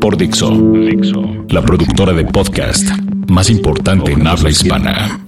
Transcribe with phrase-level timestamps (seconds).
[0.00, 0.50] Por Dixo.
[1.48, 2.88] La productora de podcast
[3.28, 5.20] más importante en habla hispana.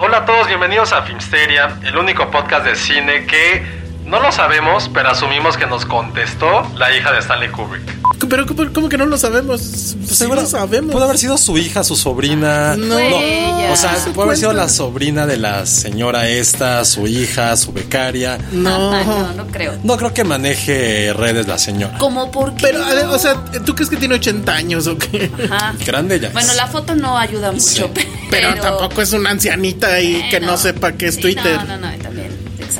[0.00, 3.77] Hola a todos, bienvenidos a Filmsteria, el único podcast de cine que
[4.08, 7.98] no lo sabemos, pero asumimos que nos contestó la hija de Stanley Kubrick.
[8.28, 9.94] Pero ¿cómo, cómo que no lo sabemos?
[10.04, 10.92] Pues Seguro sí lo sabemos.
[10.92, 12.76] Pudo haber sido su hija, su sobrina.
[12.76, 12.96] No.
[12.96, 17.72] o sea, Se puede haber sido la sobrina de la señora esta, su hija, su
[17.72, 18.38] becaria.
[18.58, 19.04] No.
[19.04, 19.78] no, no creo.
[19.84, 21.96] No creo que maneje redes la señora.
[21.98, 22.62] ¿Cómo por qué?
[22.62, 25.30] Pero, o sea, ¿tú crees que tiene 80 años o qué?
[25.50, 25.74] Ajá.
[25.86, 26.30] Grande ya.
[26.30, 28.08] Bueno, la foto no ayuda mucho, Sí.
[28.30, 31.56] Pero, tampoco es una ancianita y que no sepa qué es Twitter.
[31.66, 32.07] No, no, no.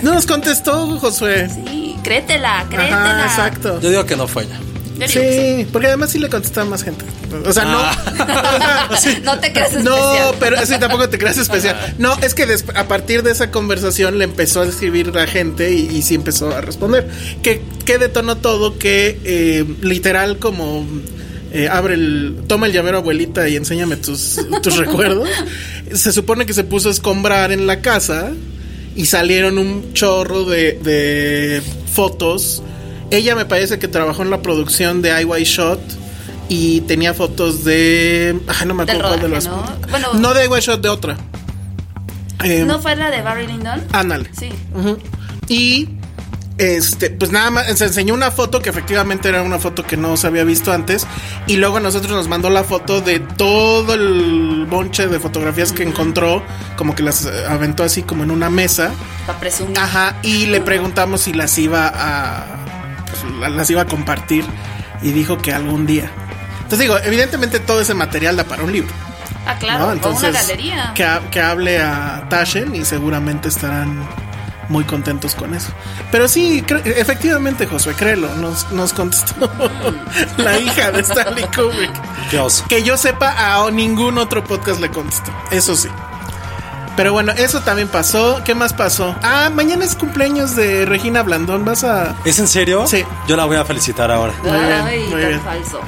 [0.03, 1.49] No nos contestó, Josué.
[1.49, 3.25] Sí, créetela, créetela.
[3.25, 3.81] Ajá, exacto.
[3.81, 4.59] Yo digo que no fue ella.
[5.07, 7.05] Sí, porque además sí le contestaba más gente.
[7.47, 8.89] O sea, Ah.
[8.91, 8.97] no.
[8.97, 9.19] Sí.
[9.25, 10.35] No te creas No, especial.
[10.41, 11.95] pero sí, tampoco te creas especial.
[11.99, 15.87] No, es que a partir de esa conversación le empezó a escribir la gente y,
[15.97, 17.09] y sí empezó a responder.
[17.45, 20.85] Que, que detonó todo que eh, literal como
[21.53, 22.37] eh, abre el...
[22.49, 25.29] Toma el llavero abuelita y enséñame tus, tus recuerdos.
[25.95, 28.33] Se supone que se puso a escombrar en la casa
[28.99, 32.65] y salieron un chorro de, de fotos.
[33.13, 35.81] Ella me parece que trabajó en la producción de IY Shot
[36.49, 38.37] y tenía fotos de.
[38.49, 39.47] Ay, no me acuerdo cuál de rodaje, las.
[39.47, 39.63] ¿no?
[39.91, 41.17] Bueno- no de IY Shot, de otra.
[42.43, 43.85] Eh, ¿No fue la de Barry Lyndon?
[43.93, 44.31] Ándale.
[44.37, 44.49] Sí.
[45.49, 45.89] Y
[46.59, 50.17] este, pues nada más, se enseñó una foto que efectivamente era una foto que no
[50.17, 51.07] se había visto antes.
[51.47, 55.83] Y luego a nosotros nos mandó la foto de todo el bonche de fotografías que
[55.85, 56.43] encontró,
[56.77, 58.91] como que las aventó así como en una mesa.
[59.27, 59.79] Para presumir.
[59.79, 62.45] Ajá, y le preguntamos si las iba a.
[63.09, 64.45] pues, la- las iba a compartir.
[65.01, 66.11] Y dijo que algún día.
[66.57, 68.93] Entonces digo, evidentemente todo ese material da para un libro.
[69.47, 69.87] Ah, claro, ¿no?
[69.87, 70.93] o Entonces, una galería.
[70.95, 74.07] Que, que hable a Tashen y seguramente estarán
[74.69, 75.69] muy contentos con eso.
[76.11, 79.51] Pero sí, efectivamente, Josué, créelo, nos, nos contestó
[80.39, 81.91] la hija de Stanley Kubrick.
[82.31, 82.65] Dios.
[82.69, 83.35] Que yo sepa,
[83.65, 85.31] a ningún otro podcast le contestó.
[85.51, 85.89] Eso sí.
[86.97, 88.43] Pero bueno, eso también pasó.
[88.45, 89.15] ¿Qué más pasó?
[89.23, 91.65] Ah, mañana es cumpleaños de Regina Blandón.
[91.65, 92.17] ¿Vas a...?
[92.25, 92.89] ¿Es en serio?
[92.89, 93.05] Sí.
[93.29, 94.33] Yo la voy a felicitar ahora.
[94.43, 95.41] Muy bien, Ay, muy tan bien.
[95.43, 95.81] falso.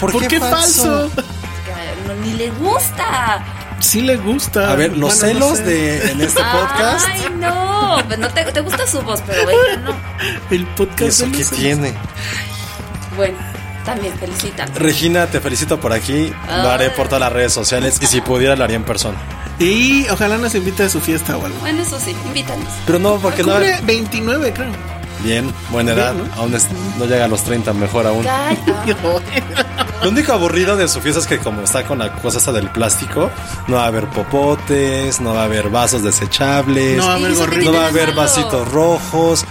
[0.00, 1.10] ¿Por, qué, falso?
[1.14, 3.44] Que no- ni le gusta.
[3.84, 4.70] Sí le gusta.
[4.72, 5.64] A ver, los Bueno, no celos sé.
[5.64, 7.06] de en este podcast.
[7.08, 8.02] Ay, no.
[8.06, 9.94] Pues no te, te gusta su voz, pero ella no.
[10.50, 11.94] El podcast ¿Eso qué tiene?
[13.16, 13.36] Bueno,
[13.84, 14.66] también felicita.
[14.74, 16.32] Regina, te felicito por aquí.
[16.48, 19.18] Lo haré por todas las redes sociales y si pudiera lo haría en persona.
[19.58, 21.58] Y ojalá nos invite a su fiesta o algo.
[21.60, 22.66] Bueno, eso sí, invítanos.
[22.86, 23.52] Pero no, porque no.
[23.52, 24.72] Cumple 29, creo.
[25.24, 26.12] Bien, buena edad.
[26.14, 26.34] Bien, ¿no?
[26.42, 26.68] Aún es-
[26.98, 28.24] no llega a los 30, mejor aún.
[30.02, 32.68] Lo único aburrido de su fiesta es que como está con la cosa esta del
[32.70, 33.30] plástico,
[33.68, 37.30] no va a haber popotes, no va a haber vasos desechables, No va a haber
[37.30, 37.72] ¿Y eso qué gorrito.
[37.72, 39.44] no va a de haber vasitos rojos.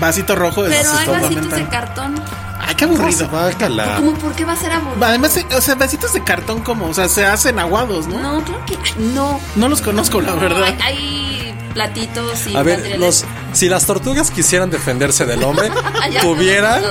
[0.00, 2.14] Vasito rojo es Pero hay vasitos de cartón.
[2.58, 3.28] Ay, qué aburrido.
[3.28, 3.96] Bácala.
[3.96, 5.06] ¿Cómo por qué va a ser aburrido?
[5.06, 8.18] Además, eh, o sea, vasitos de cartón como, o sea, se hacen aguados, ¿no?
[8.20, 9.38] No, creo que no.
[9.56, 10.64] No los conozco, la No, verdad.
[10.64, 12.98] Hay, hay platitos y A ver, materiales.
[13.06, 13.24] los,
[13.56, 16.82] si las tortugas quisieran defenderse del hombre, Ah, tuvieran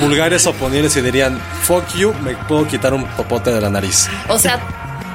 [0.00, 4.08] pulgares oponibles y dirían, fuck you, me puedo quitar un popote de la nariz.
[4.28, 4.60] O sea,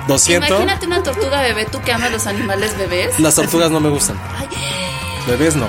[0.08, 3.20] Lo siento, imagínate una tortuga bebé, tú que amas los animales bebés.
[3.20, 4.18] las tortugas no me gustan.
[4.38, 4.48] Ay,
[5.28, 5.68] Bebés no.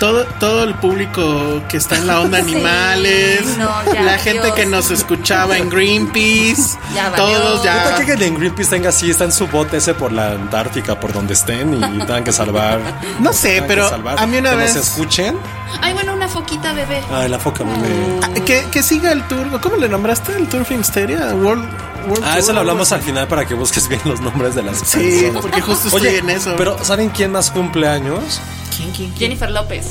[0.00, 4.42] Todo, todo el público que está en la onda Sí, animales, no, ya, la gente
[4.46, 4.54] Dios.
[4.56, 8.04] que nos escuchaba en Greenpeace, Ya todos ¿Neta ya.
[8.04, 11.34] que el Greenpeace tenga así, está en su bote ese por la Antártica, por donde
[11.34, 12.80] estén y tengan que salvar?
[13.20, 15.36] No sé, pero salvar, a mí una que vez- nos escuchen.
[15.82, 17.00] Ay, bueno, una foquita bebé.
[17.12, 17.78] Ay, la foca bebé.
[18.22, 19.60] Ah, Que, que siga el tour.
[19.60, 21.32] ¿Cómo le nombraste el tour Filmsteria?
[21.34, 21.64] World,
[22.08, 24.62] World Ah, Tour, eso lo hablamos al final para que busques bien los nombres de
[24.64, 25.42] las Sí, personas.
[25.42, 26.54] porque justo estoy Oye, en eso.
[26.56, 28.18] pero ¿saben quién más cumple años?
[28.26, 28.40] así.
[28.80, 29.18] ¿Quién, quién, quién?
[29.18, 29.88] Jennifer López.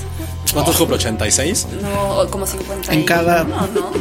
[0.54, 0.98] ¿Cuántos cumple?
[0.98, 1.66] ¿86?
[1.82, 2.92] No, como 50.
[2.92, 3.92] En cada- No, no.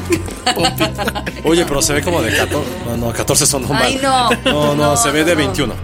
[1.45, 2.67] Oye, pero se ve como de 14.
[2.87, 3.83] No, no, 14 son mal.
[3.83, 4.31] Ay, no.
[4.31, 5.39] No, no, No, se ve no, de no.
[5.39, 5.75] 21.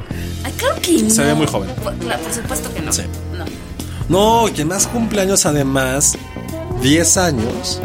[0.44, 1.10] Ay, claro que no.
[1.10, 1.70] Se ve muy joven.
[1.82, 2.92] Por, claro, por supuesto que no.
[2.92, 3.02] Sí.
[4.08, 4.44] No.
[4.46, 6.16] No, quien más cumpleaños además,
[6.82, 7.80] 10 años.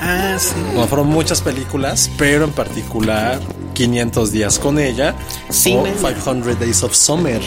[0.00, 0.52] Ah, sí.
[0.72, 3.40] Bueno, fueron muchas películas, pero en particular
[3.72, 5.14] 500 días con ella
[5.50, 5.94] Cine.
[6.02, 7.40] o 500 Days of Summer.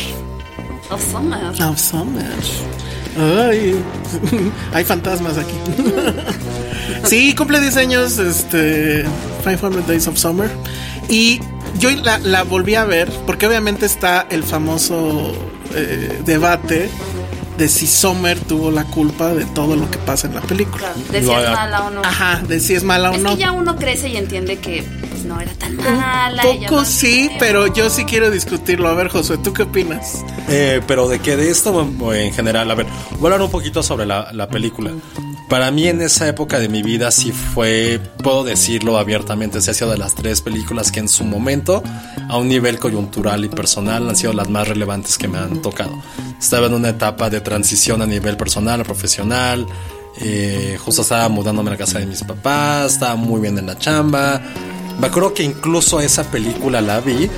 [0.89, 1.54] Of Summer.
[1.62, 2.31] Oh, Summer.
[3.18, 3.75] Ay,
[4.74, 5.56] hay fantasmas aquí.
[7.06, 9.04] sí, cumple 10 años, este,
[9.44, 10.50] 500 Days of Summer.
[11.10, 11.39] Y
[11.80, 15.34] yo la, la volví a ver, porque obviamente está el famoso
[15.75, 16.90] eh, debate
[17.57, 20.94] de si Summer tuvo la culpa de todo lo que pasa en la película.
[20.94, 22.01] Claro, de si es mala o no.
[22.04, 23.31] Ajá, de si es mala o Es no.
[23.31, 24.86] que ya uno crece y entiende que
[25.28, 26.42] no era tan mala.
[26.44, 28.88] ella Poco sí, pero yo sí quiero discutirlo.
[28.88, 30.24] A ver, Josué, ¿tú qué opinas?
[30.48, 32.88] Eh, pero de que de esto en general, a ver,
[33.20, 34.92] voy a hablar un poquito sobre la, la película.
[35.50, 39.74] Para mí en esa época de mi vida sí fue, puedo decirlo abiertamente, sí ha
[39.74, 41.84] sido de las tres películas que en su momento,
[42.28, 46.04] a un nivel coyuntural y personal, han sido las más relevantes que me han tocado.
[46.38, 49.66] Estaba en una etapa de transición a nivel personal, profesional,
[50.20, 53.78] eh, justo estaba mudándome a la casa de mis papás, estaba muy bien en la
[53.78, 54.42] chamba.
[55.00, 57.30] Me acuerdo que incluso esa película la vi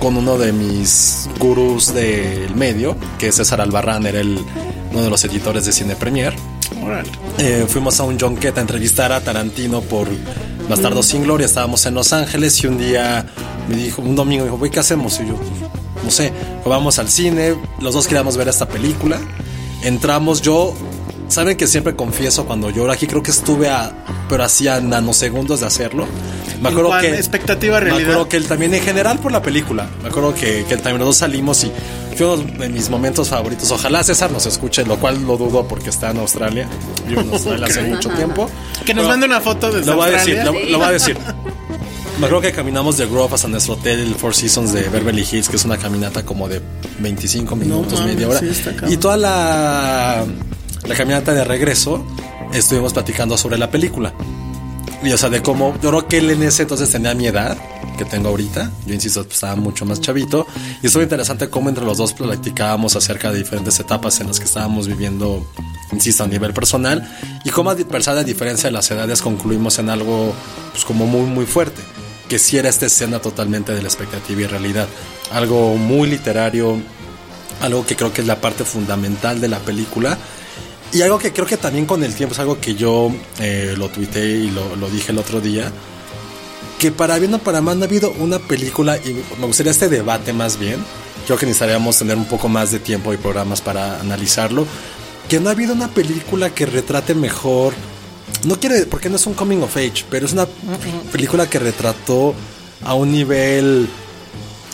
[0.00, 4.38] con uno de mis gurús del medio, que es César Albarrán, era el,
[4.92, 6.34] uno de los editores de Cine Premier.
[7.38, 10.08] Eh, fuimos a un junket a entrevistar a Tarantino por
[10.68, 11.46] Bastardo sin Gloria.
[11.46, 13.26] Estábamos en Los Ángeles y un día
[13.68, 15.20] me dijo, un domingo, me dijo, "Güey, ¿qué hacemos?
[15.20, 15.34] Y yo,
[16.04, 16.32] no sé,
[16.64, 19.18] vamos al cine, los dos queríamos ver esta película.
[19.82, 20.74] Entramos, yo,
[21.30, 23.92] saben que siempre confieso cuando lloro aquí, creo que estuve a,
[24.28, 26.06] pero hacía nanosegundos de hacerlo.
[26.60, 27.00] Me ¿En acuerdo cuál?
[27.02, 27.14] que.
[27.14, 28.10] ¿Expectativa, Me realidad?
[28.10, 29.88] acuerdo que él también, en general, por la película.
[30.02, 31.72] Me acuerdo que, que también los dos salimos y
[32.16, 33.70] fue uno de mis momentos favoritos.
[33.70, 36.68] Ojalá César nos escuche, lo cual lo dudo porque está en Australia.
[37.08, 38.50] Vivo en Australia hace mucho tiempo.
[38.84, 40.90] Que nos Pero mande una foto desde Lo voy a decir, lo, lo voy a
[40.92, 41.16] decir.
[42.18, 45.48] Me acuerdo que caminamos de Grove hasta nuestro hotel, el Four Seasons de Beverly Hills,
[45.48, 46.60] que es una caminata como de
[46.98, 48.40] 25 minutos, mames, media hora.
[48.40, 48.52] sí,
[48.90, 50.26] y toda la,
[50.86, 52.04] la caminata de regreso
[52.52, 54.12] estuvimos platicando sobre la película.
[55.02, 57.56] Y o sea, de cómo, yo creo que él en ese entonces tenía mi edad,
[58.00, 58.70] que tengo ahorita.
[58.86, 60.46] Yo insisto, pues, estaba mucho más chavito.
[60.82, 64.46] Y estuvo interesante cómo entre los dos platicábamos acerca de diferentes etapas en las que
[64.46, 65.46] estábamos viviendo,
[65.92, 67.06] insisto, a nivel personal.
[67.44, 70.34] Y cómo, a pesar de diferencia de las edades, concluimos en algo,
[70.72, 71.82] pues como muy, muy fuerte.
[72.28, 74.88] Que sí era esta escena totalmente de la expectativa y realidad.
[75.32, 76.78] Algo muy literario,
[77.60, 80.16] algo que creo que es la parte fundamental de la película.
[80.92, 83.88] Y algo que creo que también con el tiempo es algo que yo eh, lo
[83.90, 85.70] tuiteé y lo, lo dije el otro día.
[86.78, 89.88] Que para bien o para mal no ha habido una película, y me gustaría este
[89.88, 90.84] debate más bien.
[91.26, 94.66] Creo que necesitaríamos tener un poco más de tiempo y programas para analizarlo.
[95.28, 97.72] Que no ha habido una película que retrate mejor.
[98.44, 100.46] No quiere, porque no es un coming of age, pero es una
[101.12, 102.34] película que retrató
[102.82, 103.88] a un nivel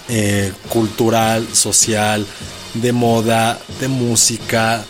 [0.09, 2.25] eh, cultural, social,
[2.75, 4.85] de moda, de música,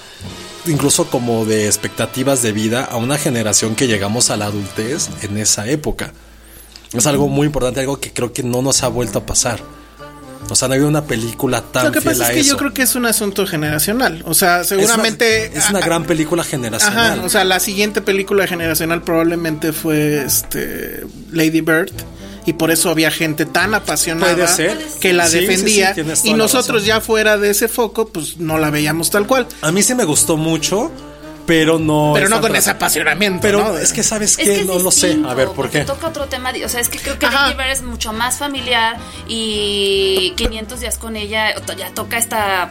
[0.68, 5.38] incluso como de expectativas de vida a una generación que llegamos a la adultez en
[5.38, 6.12] esa época.
[6.92, 9.60] Es algo muy importante, algo que creo que no nos ha vuelto a pasar.
[10.48, 12.40] O sea, no ha habido una película tan Lo que fiel pasa a es que
[12.40, 12.50] eso.
[12.50, 14.22] yo creo que es un asunto generacional.
[14.26, 15.46] O sea, seguramente.
[15.46, 17.18] es una, es una gran película generacional.
[17.18, 21.92] Ajá, o sea, la siguiente película generacional probablemente fue este Lady Bird.
[22.46, 24.78] Y por eso había gente tan apasionada Puede ser.
[25.00, 25.94] que la Sí, sí, sí, defendía.
[26.24, 29.46] y nosotros ya fuera de ese foco, pues no la veíamos tal cual.
[29.62, 30.92] A mí sí me gustó mucho,
[31.44, 32.12] pero no.
[32.14, 33.40] Pero no con ese apasionamiento.
[33.42, 33.78] Pero ¿no?
[33.78, 34.56] es que, ¿sabes Es qué?
[34.58, 35.18] que no lo sé.
[35.28, 35.80] A ver, ¿por qué?
[35.80, 36.52] Toca otro tema.
[36.64, 38.96] O sea, es que creo que Bird es mucho más familiar
[39.28, 42.70] y 500 días con ella ya toca esta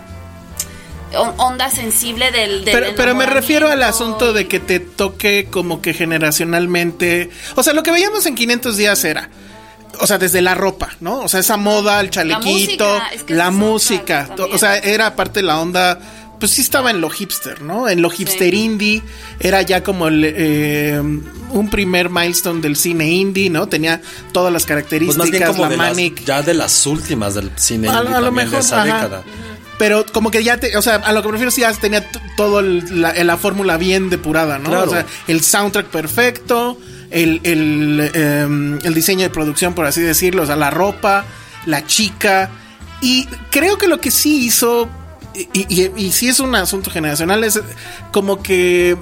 [1.17, 2.63] on- onda sensible del.
[2.65, 7.29] del Pero, pero me refiero al asunto de que te toque como que generacionalmente.
[7.55, 9.29] O sea, lo que veíamos en 500 días era.
[10.00, 11.20] O sea, desde la ropa, ¿no?
[11.20, 14.30] O sea, esa moda, el chalequito, música, es que la música.
[14.52, 16.00] O sea, era parte de la onda.
[16.40, 17.88] Pues sí estaba en lo hipster, ¿no?
[17.88, 19.02] En lo hipster indie.
[19.40, 23.68] Era ya como el, eh, un primer milestone del cine indie, ¿no?
[23.68, 24.02] Tenía
[24.34, 26.25] todas las Pues características, más bien como la de las, manic.
[26.25, 28.86] ya de las últimas del cine A- indie a lo también de mejor, esa ajá.
[29.04, 29.24] década.
[29.78, 32.06] Pero como que ya te, o sea, a lo que me refiero sí ya tenía
[32.36, 34.70] todo el- la, la fórmula bien depurada, ¿no?
[34.70, 34.88] Claro.
[34.88, 36.78] O sea, el soundtrack perfecto,
[37.12, 41.26] el, el, em, el diseño de producción, por así decirlo, o sea, la ropa,
[41.66, 42.50] la chica.
[43.02, 44.90] Y creo que lo que sí hizo,
[45.54, 47.62] y, y, sí es un asunto generacional, es
[48.12, 48.98] como que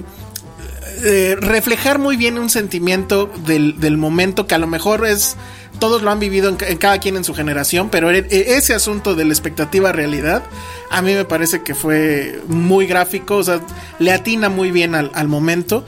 [1.04, 5.36] eh, reflejar muy bien un sentimiento del, del momento que a lo mejor es
[5.78, 9.14] todos lo han vivido en cada quien en su generación, pero e- e- ese asunto
[9.14, 10.44] de la expectativa realidad
[10.90, 13.60] a mí me parece que fue muy gráfico, o sea,
[13.98, 15.84] le atina muy bien al, al momento.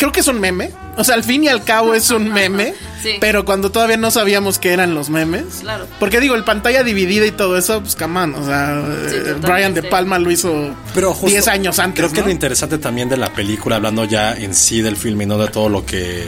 [0.00, 2.74] Creo que es un meme, o sea, al fin y al cabo es un meme,
[3.02, 3.12] Sí.
[3.20, 5.44] pero cuando todavía no sabíamos que eran los memes.
[5.60, 5.86] Claro.
[6.00, 9.34] Porque digo, el pantalla dividida y todo eso, pues come on, o sea, Sí, eh.
[9.40, 11.98] Brian De Palma lo hizo Pero justo 10 años antes.
[12.00, 12.26] Creo que ¿no?
[12.26, 15.48] lo interesante también de la película, hablando ya en sí del film y no de
[15.48, 16.26] todo lo que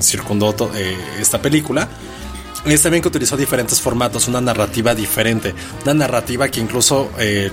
[0.00, 1.88] circundó to- eh, esta película,
[2.66, 7.50] es también que utilizó diferentes formatos, una narrativa diferente, una narrativa que incluso, eh,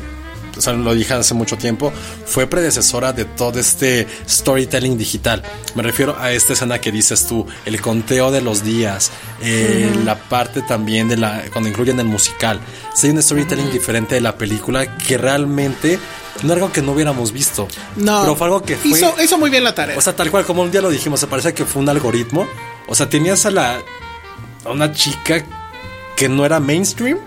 [0.58, 1.92] o sea, lo dije hace mucho tiempo,
[2.26, 5.44] fue predecesora de todo este storytelling digital.
[5.76, 9.12] Me refiero a esta escena que dices tú, el conteo de los días,
[9.42, 12.60] eh, la parte también de la, cuando incluyen el musical.
[12.96, 16.00] Sí, hay un storytelling diferente de la película que realmente
[16.44, 17.68] no era algo que no hubiéramos visto.
[17.96, 18.92] No, Pero fue algo que fue...
[18.92, 19.98] hizo, hizo muy bien la tarea.
[19.98, 22.48] O sea, tal cual como un día lo dijimos, se parece que fue un algoritmo.
[22.88, 23.80] O sea, tenías a la
[24.66, 25.44] a una chica
[26.18, 27.20] que no era mainstream,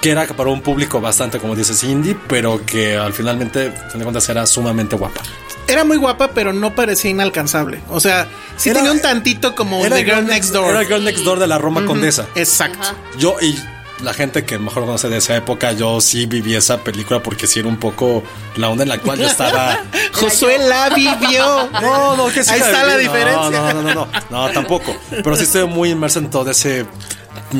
[0.00, 4.04] que era para un público bastante, como dices, indie, pero que al finalmente, fin de
[4.04, 5.20] cuentas, era sumamente guapa.
[5.68, 7.80] Era muy guapa, pero no parecía inalcanzable.
[7.90, 10.70] O sea, sí Era- tenía un tantito como Era The Girl Next Door.
[10.70, 12.26] Era el Girl Next Door de la Roma Condesa.
[12.34, 12.86] Exacto.
[13.18, 13.58] Yo y
[14.02, 17.58] la gente que mejor conoce de esa época, yo sí viví esa película porque sí
[17.60, 18.22] era un poco
[18.56, 19.80] la onda en la cual yo estaba.
[20.12, 21.68] Josué la vivió.
[21.82, 23.50] No, no, que sí Ahí la está la diferencia.
[23.50, 24.94] No, no, no, no, no, tampoco.
[25.10, 26.86] Pero sí estoy muy inmerso en todo ese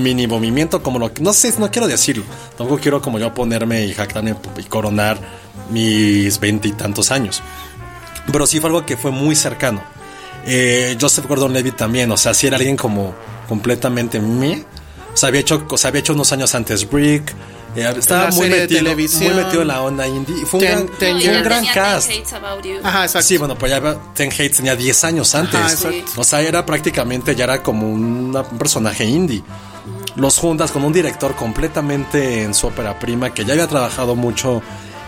[0.02, 1.22] mini movimiento, como lo que.
[1.22, 2.24] No sé, no quiero decirlo.
[2.56, 5.18] Tampoco quiero como yo ponerme y jactarme y coronar
[5.70, 7.42] mis veintitantos años.
[8.30, 9.82] Pero sí fue algo que fue muy cercano.
[10.46, 13.14] Eh, Joseph Gordon Levitt también, o sea, sí era alguien como
[13.48, 14.64] completamente me.
[15.12, 17.34] O sea, había hecho, o sea, había hecho unos años antes Brick.
[17.74, 20.46] eh, estaba La muy metido, muy metido en la onda indie.
[20.46, 22.08] Fue un Ten- gran, fue un gran tenía cast.
[22.08, 22.72] Ten Hates About You.
[22.82, 23.26] Ajá, exacto.
[23.28, 25.54] Sí, bueno, pues ya Ten Hates tenía 10 años antes.
[25.84, 25.88] Ajá.
[26.16, 29.42] O sea, era prácticamente, ya era como una- un personaje indie.
[30.16, 34.62] Los juntas con un director completamente en su ópera prima, que ya había trabajado mucho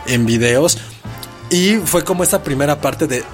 [0.06, 0.78] en videos.
[1.50, 3.24] Y fue como esta primera parte de,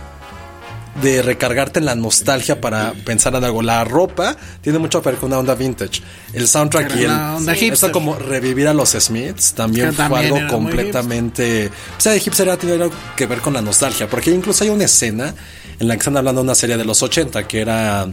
[1.03, 3.61] de recargarte en la nostalgia para pensar en algo.
[3.63, 6.01] La ropa tiene mucho que ver con una onda vintage.
[6.33, 7.49] El soundtrack Era y el.
[7.49, 7.93] esto hipster.
[7.93, 11.69] como revivir a los Smiths también Que fue también algo completamente.
[11.99, 14.09] O sea, de hipster ha tenido algo que ver con la nostalgia.
[14.09, 15.35] Porque incluso hay una escena
[15.79, 18.07] en la que están hablando de una serie de los 80 que era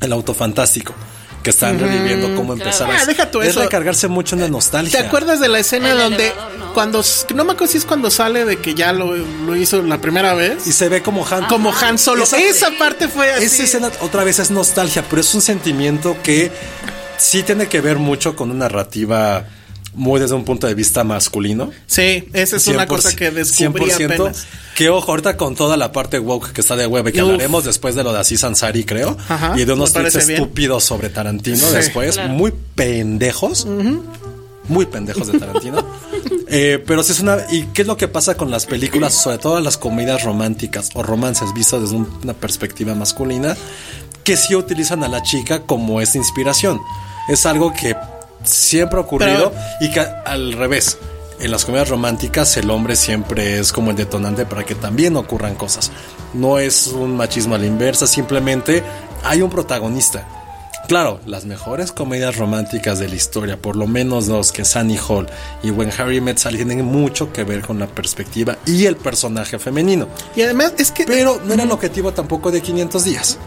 [0.00, 0.94] El Auto Fantástico.
[1.42, 3.60] Que están reviviendo cómo empezar Ah, deja tú es eso.
[3.62, 5.00] recargarse mucho en la nostalgia.
[5.00, 6.72] ¿Te acuerdas de la escena El donde elevador, ¿no?
[6.74, 7.02] cuando
[7.34, 10.34] no me acuerdo si es cuando sale de que ya lo, lo hizo la primera
[10.34, 10.66] vez?
[10.66, 11.46] Y se ve como Han.
[11.46, 12.24] como Han Solo.
[12.24, 13.44] Esa- Esa, parte fue así.
[13.44, 16.50] Esa escena otra vez es nostalgia, pero es un sentimiento que
[17.18, 19.44] sí tiene que ver mucho con una narrativa
[19.98, 21.70] muy desde un punto de vista masculino.
[21.86, 24.46] Sí, esa es una 100%, cosa que descubrí apenas.
[24.74, 27.26] Que ojo, ahorita con toda la parte woke que está de web, que Uf.
[27.30, 29.16] hablaremos después de lo de Aziz Ansari, creo.
[29.28, 32.32] Ajá, y de unos tweets estúpidos sobre Tarantino Sí, después, claro.
[32.32, 33.66] muy pendejos.
[34.68, 35.84] Muy pendejos de Tarantino.
[36.50, 37.36] Eh, pero sí es una.
[37.50, 41.02] ¿Y qué es lo que pasa con las películas, sobre todo las comedias románticas o
[41.02, 43.54] romances vistos desde un- una perspectiva masculina?
[44.24, 46.80] Que sí utilizan a la chica como esa inspiración.
[47.28, 47.94] Es algo que
[48.48, 50.98] siempre ha ocurrido Pero- y que al revés.
[51.40, 55.54] En las comedias románticas el hombre siempre es como el detonante para que también ocurran
[55.54, 55.92] cosas.
[56.34, 58.82] No es un machismo a la inversa, simplemente
[59.22, 60.26] hay un protagonista.
[60.88, 65.28] Claro, las mejores comedias románticas de la historia, por lo menos dos, que Sunny Hall
[65.62, 69.58] y When Harry Met Sally, tienen mucho que ver con la perspectiva y el personaje
[69.58, 70.08] femenino.
[70.34, 73.38] Y además es que Pero no era el objetivo tampoco de 500 días.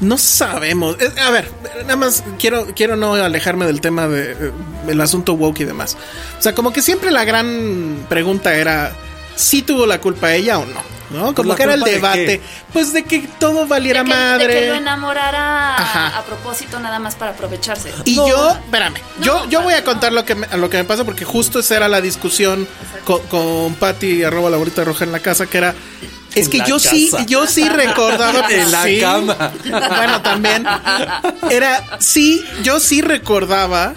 [0.00, 0.96] No sabemos.
[1.00, 1.50] Es- a ver,
[1.82, 4.52] nada más quiero quiero no alejarme del tema de eh,
[4.88, 5.96] el asunto woke y demás.
[6.38, 8.92] O sea, como que siempre la gran pregunta era
[9.36, 10.92] si tuvo la culpa ella o no.
[11.12, 11.34] ¿No?
[11.34, 12.40] Como ¿La que era el de debate.
[12.72, 14.54] Pues de que todo valiera de que, madre.
[14.54, 16.18] de que lo enamorara Ajá.
[16.18, 17.92] a propósito nada más para aprovecharse.
[18.06, 18.26] Y No.
[18.28, 19.84] yo, espérame, No, yo, yo voy a no.
[19.84, 22.66] contar lo que me, lo que me pasa porque justo esa era la discusión
[23.04, 25.74] con, con Patty arroba la bolita roja en la casa que era
[26.34, 29.00] es que yo sí, yo sí recordaba En la sí.
[29.00, 29.52] cama.
[29.64, 30.64] Bueno, también
[31.50, 33.94] era sí, yo sí recordaba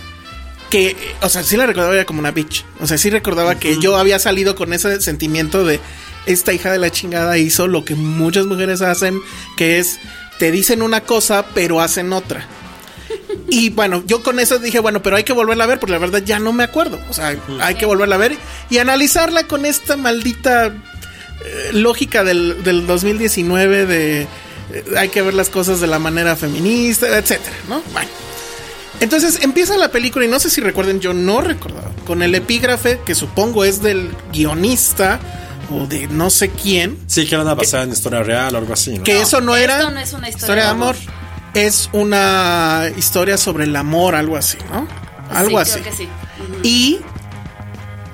[0.70, 2.66] que, o sea, sí la recordaba como una bitch.
[2.80, 5.80] O sea, sí recordaba que yo había salido con ese sentimiento de
[6.26, 9.22] esta hija de la chingada hizo lo que muchas mujeres hacen,
[9.58, 10.00] que es
[10.40, 12.48] te dicen una cosa pero hacen otra.
[13.48, 16.00] Y bueno, yo con eso dije, bueno, pero hay que volverla a ver, porque la
[16.00, 17.00] verdad ya no me acuerdo.
[17.10, 18.38] O sea, hay que volverla a ver
[18.70, 20.74] y analizarla con esta maldita
[21.44, 24.28] eh, lógica del, del 2019 de eh,
[24.98, 27.82] hay que ver las cosas de la manera feminista, etcétera, ¿no?
[27.94, 28.10] Bueno.
[29.02, 33.00] Entonces empieza la película y no sé si recuerden, yo no recordaba, con el epígrafe
[33.06, 35.20] que supongo es del guionista
[35.70, 38.74] o de no sé quién, Sí, que era una basada en historia real o algo
[38.74, 39.04] así, ¿no?
[39.04, 41.14] que eso no esto era no es una historia de de amor, amor.
[41.56, 44.88] es una historia sobre el amor, algo así, ¿no?
[45.30, 45.80] Algo Sí, así.
[45.82, 46.10] creo que sí.
[46.64, 47.00] Y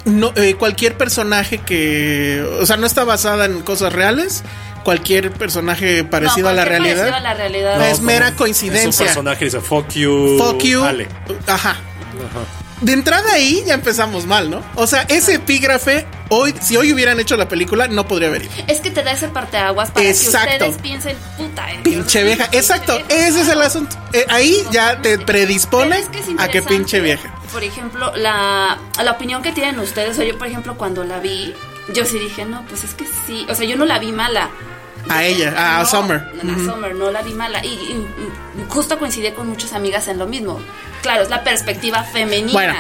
[0.06, 4.44] no, eh, cualquier personaje que, o sea, no está basada en cosas reales,
[4.84, 6.96] cualquier personaje parecido No, a la realidad.
[6.98, 7.78] parecido a la realidad.
[7.78, 8.90] No, es mera Es coincidencia.
[8.90, 10.38] un personaje dice fuck you.
[10.40, 10.84] Fuck you.
[10.84, 11.08] Ale.
[11.48, 11.76] Ajá.
[12.82, 14.64] De entrada ahí ya empezamos mal, ¿no?
[14.74, 18.52] O sea, ese epígrafe, hoy, si hoy hubieran hecho la película, no podría haber ido.
[18.68, 20.48] Es que te da ese parteaguas para Exacto.
[20.50, 21.70] que ustedes piensen, puta.
[21.72, 22.44] entonces, Pinche vieja.
[22.46, 23.28] pinche Exacto, vieja.
[23.28, 23.96] ese es el asunto.
[24.14, 27.31] Eh, ahí ya te predispone es que es a que pinche vieja.
[27.52, 31.54] Por ejemplo, la, la opinión que tienen ustedes, o yo, por ejemplo, cuando la vi,
[31.94, 33.46] yo sí dije, no, pues es que sí.
[33.50, 34.50] O sea, yo no la vi mala.
[35.10, 36.18] A ella, a No, Summer.
[36.42, 37.66] A Summer, no la vi mala.
[37.66, 38.08] Y, y-
[38.60, 40.60] y justo coincidí con muchas amigas en lo mismo.
[41.02, 42.54] Claro, es la perspectiva femenina.
[42.54, 42.76] Bueno,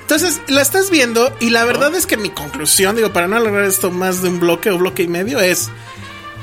[0.00, 3.64] entonces la estás viendo y la verdad es que mi conclusión, digo, para no alargar
[3.64, 5.68] esto más de un bloque o bloque y medio, es,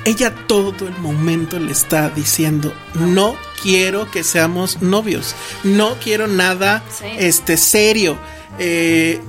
[0.05, 6.83] ella todo el momento le está diciendo, no quiero que seamos novios, no quiero nada
[6.97, 7.05] Sí.
[7.17, 8.17] este serio.
[8.59, 9.19] Eh,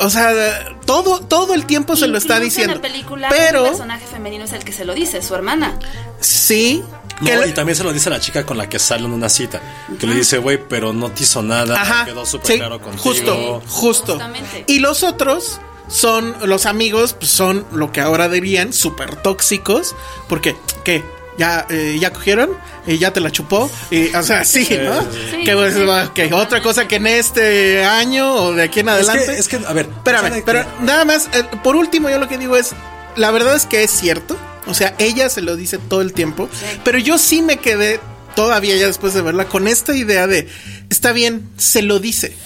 [0.00, 2.74] o sea, todo, todo el tiempo se lo está diciendo.
[2.74, 5.78] En la película, pero el personaje femenino es el que se lo dice, su hermana.
[6.20, 6.82] sí,
[7.24, 9.04] que No, la- y también se lo dice a la chica con la que sale
[9.04, 9.60] en una cita.
[9.98, 11.80] Que le dice, güey, pero no te hizo nada.
[11.80, 13.02] Ajá, Quedó súper sí, claro contigo.
[13.02, 14.12] justo, justo.
[14.12, 14.64] Justamente.
[14.68, 19.94] Y los otros son, los amigos, pues, son lo que ahora dirían súper tóxicos,
[20.28, 21.02] porque, ¿qué?
[21.38, 22.50] ¿Ya, eh, ¿Ya cogieron?
[22.86, 23.70] ¿Y ya te la chupó?
[23.90, 25.00] Y, o sea, sí, ¿no?
[25.02, 25.80] sí, que, pues, sí,
[26.14, 29.26] que otra cosa que en este año o de aquí en Es adelante.
[29.26, 29.86] que, es que, a ver.
[29.86, 32.72] Espérame, ¿sabe pero nada más, eh, por último, yo lo que digo es,
[33.14, 36.48] la verdad es que es cierto, o sea, ella se lo dice todo el tiempo,
[36.84, 38.00] pero yo sí me quedé
[38.34, 40.48] todavía ya después de verla con esta idea de,
[40.90, 42.36] está bien, se lo dice,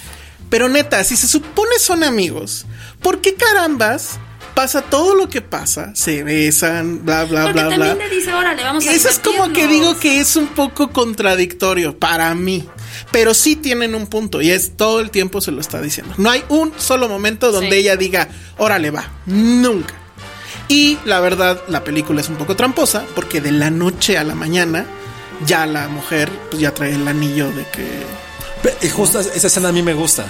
[0.50, 2.66] pero neta, si se supone son amigos,
[3.02, 4.18] ¿por qué carambas
[4.54, 5.92] pasa todo lo que pasa?
[5.94, 8.06] Se besan, bla, bla, Porque bla, también bla.
[8.08, 9.70] le dice, órale, vamos a Eso es como que divertirnos".
[9.70, 12.68] digo que es un poco contradictorio para mí.
[13.10, 16.14] Pero sí tienen un punto y es todo el tiempo se lo está diciendo.
[16.18, 17.76] No hay un solo momento donde Sí.
[17.78, 19.94] ella diga, órale va, nunca.
[20.68, 24.34] Y la verdad, la película es un poco tramposa porque de la noche a la
[24.34, 24.86] mañana
[25.46, 28.88] ya la mujer pues ya trae el anillo de que...
[28.90, 30.24] Justo es- esa escena a mí me gusta.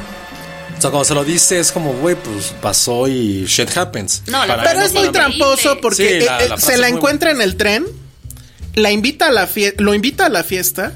[0.83, 4.23] O sea, cuando se lo dice es como, güey, pues pasó y shit happens.
[4.27, 6.89] No, la Pero no es muy tramposo porque Sí, la- eh, eh, la se la
[6.89, 7.87] encuentra en el tren,
[8.75, 10.93] la invita a la fiesta, lo invita a la fiesta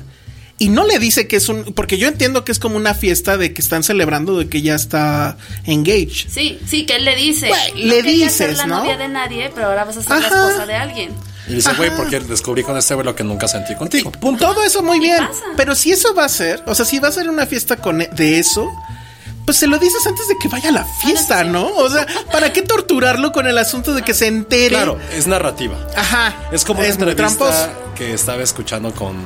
[0.58, 3.36] y no le dice que es un, porque yo entiendo que es como una fiesta
[3.36, 6.30] de que están celebrando de que ya está engaged.
[6.30, 7.46] Sí, sí, que él le dice.
[7.46, 8.78] Güey, "No le quería ser dices, la ¿no?
[8.80, 11.10] novia de nadie, pero ahora vas a ser la esposa de alguien.
[11.48, 14.10] Y dice, güey, porque descubrí con este güey lo que nunca sentí contigo.
[14.10, 14.46] Punto.
[14.52, 15.44] Todo eso muy bien, pasa.
[15.56, 17.98] pero si eso va a ser, o sea, si va a ser una fiesta con
[17.98, 18.68] de eso,
[19.46, 21.68] pues se lo dices antes de que vaya a la fiesta, ¿no?
[21.68, 24.70] O sea, ¿para qué torturarlo con el asunto de que se entere?
[24.70, 25.78] Claro, es narrativa.
[25.96, 26.34] Ajá.
[26.50, 27.68] Es como una muy entrevista tramposo.
[27.94, 29.16] que estaba escuchando con,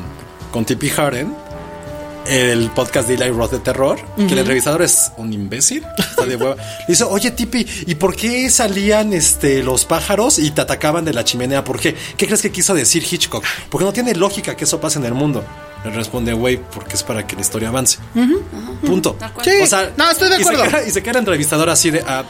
[0.53, 1.35] con Tippy Harden,
[2.27, 6.37] el podcast de Eli Roth de terror, que el entrevistador es un imbécil, está de
[6.37, 6.55] hueva.
[6.81, 11.15] Le dice, oye Tippy, ¿y por qué salían este, los pájaros y te atacaban de
[11.15, 11.65] la chimenea?
[11.65, 11.97] ¿Por qué?
[12.19, 13.43] ¿Qué crees que quiso decir Hitchcock?
[13.71, 15.43] Porque no tiene lógica que eso pase en el mundo.
[15.85, 17.99] Le responde, güey, porque es para que la historia avance.
[18.85, 19.17] Punto.
[19.19, 19.51] De acuerdo.
[19.51, 20.65] Sí, no, estoy de y se acuerdo.
[20.71, 22.05] queda- Y se queda el entrevistador así de...
[22.07, 22.23] ah,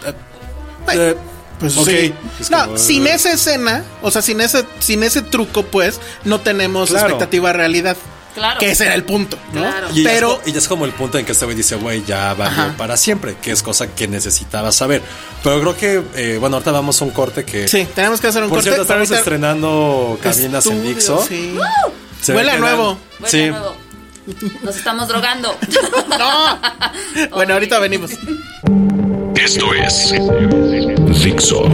[0.87, 1.17] ah, eh,
[1.59, 1.89] Pues ok.
[1.89, 2.15] sí.
[2.41, 6.01] Es No, como, sin eh, esa escena, o sea, sin ese, sin ese truco, pues,
[6.25, 7.07] no tenemos Claro.
[7.07, 7.97] expectativa realidad.
[8.35, 8.61] Claro.
[8.61, 9.61] Que ese era el punto, ¿no?
[9.63, 9.89] Claro.
[9.93, 11.75] Y ya, Pero es, y ya es como el punto en que este güey dice,
[11.75, 12.75] güey, ya va Ajá.
[12.79, 15.03] para siempre, que es cosa que necesitaba saber.
[15.43, 17.67] Pero creo que, eh, bueno, ahorita vamos a un corte que...
[17.67, 18.71] sí, tenemos que hacer un Por corte.
[18.71, 21.25] cierto, pero estamos ahorita- estrenando cabinas en Estudio, Dixo.
[21.29, 21.59] sí.
[22.21, 22.99] Se Huele a nuevo.
[23.25, 23.47] Sí.
[23.49, 23.77] nuevo.
[24.63, 25.57] Nos estamos drogando.
[26.19, 26.59] No.
[27.37, 28.11] Bueno, ahorita venimos.
[29.35, 30.13] Esto es
[31.23, 31.65] Dixo.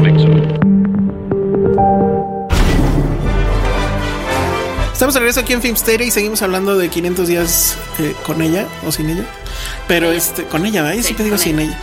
[4.92, 8.66] Estamos de regreso aquí en Filmsteria y seguimos hablando de 500 días eh, con ella
[8.86, 9.24] o sin ella.
[9.88, 10.96] Pero este, con ella, ¿verdad?
[10.96, 11.78] Yo Sí, siempre digo sin ella.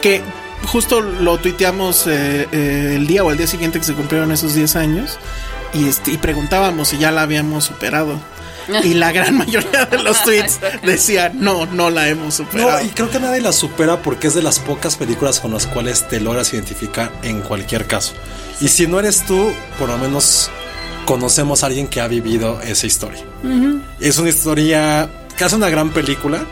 [0.00, 0.22] Que
[0.66, 4.54] justo lo tuiteamos eh, eh, el día o el día siguiente que se cumplieron esos
[4.54, 5.18] 10 años.
[5.74, 8.18] Y, este, y preguntábamos si ya la habíamos superado.
[8.84, 12.78] Y la gran mayoría de los tweets decía, no, no la hemos superado.
[12.78, 15.66] No, y creo que nadie la supera porque es de las pocas películas con las
[15.66, 18.12] cuales te logras identificar en cualquier caso.
[18.60, 20.50] Y si no eres tú, por lo menos
[21.06, 23.24] conocemos a alguien que ha vivido esa historia.
[24.00, 26.44] Es una historia que hace una gran película.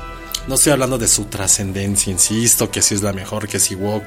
[0.49, 4.05] No estoy hablando de su trascendencia, insisto, que sí es la mejor, que sí walk,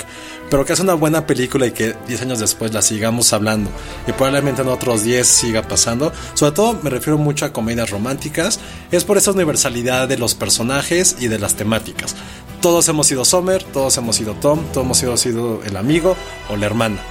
[0.50, 3.70] pero que hace una buena película y que 10 años después la sigamos hablando
[4.08, 6.14] y probablemente en otros 10 siga pasando.
[6.36, 11.18] Sobre todo me refiero mucho a comedias románticas, es por esa universalidad de los personajes
[11.20, 12.16] y de las temáticas.
[12.62, 16.16] Todos hemos sido Sommer, todos hemos sido Tom, todos hemos sido, sido el amigo
[16.50, 17.02] o la hermana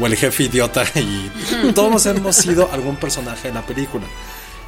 [0.00, 1.30] o el jefe idiota y
[1.74, 4.06] todos hemos sido algún personaje en la película.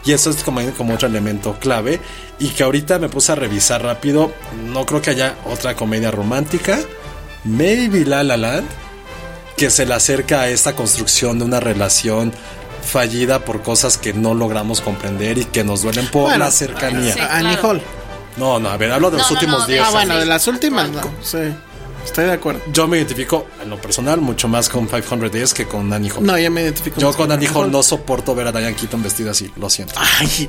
[0.04, 2.00] Y eso es como, como otro elemento clave.
[2.38, 4.32] Y que ahorita me puse a revisar rápido.
[4.66, 6.78] No creo que haya otra comedia romántica.
[7.44, 8.68] Maybe La La Land.
[9.56, 12.32] Que se le acerca a esta construcción de una relación
[12.82, 17.12] fallida por cosas que no logramos comprender y que nos duelen por Bueno, la cercanía.
[17.12, 17.20] sí.
[17.20, 17.68] Annie claro.
[17.68, 17.82] Hall.
[18.38, 19.96] No, no, a ver, hablo de No, los no, últimos no, de 10 Ah, Eso
[19.98, 21.02] bueno, de las últimas no.
[21.22, 21.38] Sí.
[22.04, 22.60] Estoy de acuerdo.
[22.72, 26.24] Yo me identifico en lo personal mucho más con 500 Days que con Annie Hall.
[26.24, 27.00] No, ya me identifico.
[27.00, 27.72] Yo con con Annie Hall Hall.
[27.72, 29.94] no soporto ver a Diane Keaton vestida así, lo siento.
[29.96, 30.48] Ay.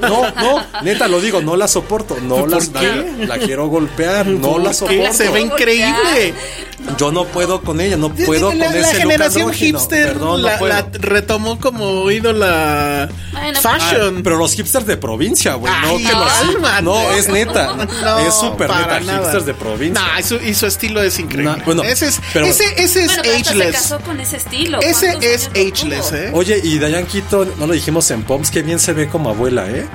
[0.00, 4.26] No, no, neta lo digo, no la soporto, no ¿Por la, la, la quiero golpear,
[4.26, 5.12] no la soporto.
[5.12, 6.34] Se ve increíble.
[6.98, 9.78] Yo no puedo con ella, no puedo la, con la ese look generación andrógino.
[9.78, 10.72] hipster Perdón, no la, puedo.
[10.74, 14.16] la retomó como ídola Bueno, fashion.
[14.18, 16.82] Ah, pero los hipsters de provincia, güey, no que los cálmate.
[16.82, 17.76] No, es neta.
[18.02, 19.18] No, es súper neta, nada.
[19.22, 20.02] hipsters de provincia.
[20.02, 21.56] No, y su, y su estilo es increíble.
[21.56, 23.76] No, bueno, ese es, pero- ese, ese es Bueno, pero hasta se ageless.
[23.76, 24.80] casó con ese estilo.
[24.80, 26.12] Ese ¿Cuántos es ageless?
[26.12, 26.30] ¿eh?
[26.34, 29.68] Oye, y Diane Keaton, no lo dijimos en Poms, que bien se ve como abuela,
[29.70, 29.86] ¿eh?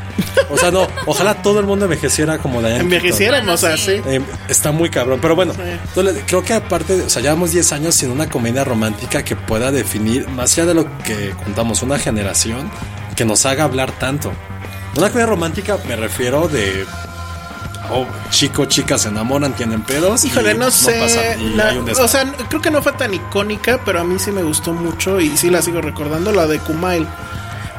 [0.50, 2.94] O sea, no, ojalá todo el mundo envejeciera como Diane Keaton.
[2.94, 3.66] Envejeciéramos sí.
[3.66, 3.92] así.
[4.06, 7.96] Eh, está muy cabrón, pero bueno, entonces, creo que aparte, o sea, llevamos 10 años
[7.96, 12.72] sin una comedia romántica que pueda definir, más allá de lo que contamos, una generación
[13.16, 14.32] que nos haga hablar tanto.
[14.96, 16.86] Una comedia romántica me refiero de
[17.92, 20.24] oh, chico, chicas se enamoran, tienen pedos.
[20.24, 21.38] y Híjole, no sé.
[21.40, 24.18] y la- hay un o sea, creo que no fue tan icónica, pero a mí
[24.20, 27.08] sí me gustó mucho y sí la sigo recordando, la de Kumail.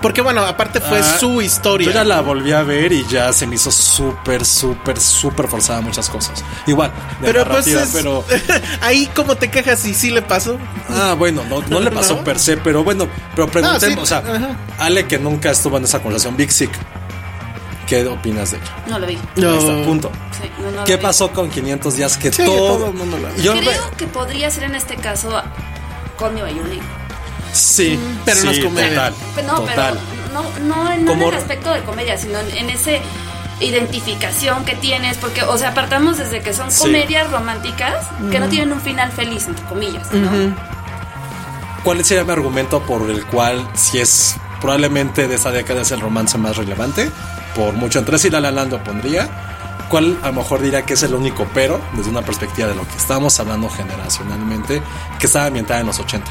[0.01, 1.87] Porque bueno, aparte fue Ah, su historia.
[1.89, 5.81] Yo ya la volví a ver y ya se me hizo súper, súper, súper forzada
[5.81, 6.45] muchas cosas.
[6.69, 8.25] Igual, de Pero pues es- pero
[8.81, 10.57] ahí como te quejas y sí le pasó.
[10.89, 12.23] Ah, bueno, no, no le pasó ¿No?
[12.23, 14.57] per se, pero bueno, pero preguntemos, Ah, sí, o sea, ajá.
[14.79, 16.71] Ale que nunca estuvo en esa conversación, Big Sick,
[17.89, 18.67] ¿qué opinas de ella?
[18.87, 19.19] No lo vi.
[19.37, 19.55] No.
[19.59, 20.11] Está, punto.
[20.41, 21.03] Sí, no, no ¿Qué lo vi.
[21.03, 24.51] pasó con 500 días que Sí, todo, todo el mundo lo- Yo Creo que podría
[24.51, 25.43] ser en este caso
[26.17, 26.81] con mi Bayuni.
[27.53, 28.89] sí, pero no es comedia.
[29.11, 29.99] total, No, total.
[29.99, 33.01] pero no, no, en- no Como- en el aspecto de comedia, sino en, en ese
[33.61, 36.79] identificación que tienes, porque, o sea, apartamos desde que son Sí.
[36.81, 40.31] comedias románticas que no tienen un final feliz, entre comillas, ¿no?
[41.83, 46.01] ¿Cuál sería mi argumento por el cual si es probablemente de esta década es el
[46.01, 47.11] romance más relevante?
[47.55, 49.29] Por mucho entre sí La La Land lo pondría.
[49.89, 52.87] ¿Cuál a lo mejor diría que es el único pero desde una perspectiva de lo
[52.87, 54.83] que estamos hablando generacionalmente
[55.19, 56.31] que estaba ambientada en los 80?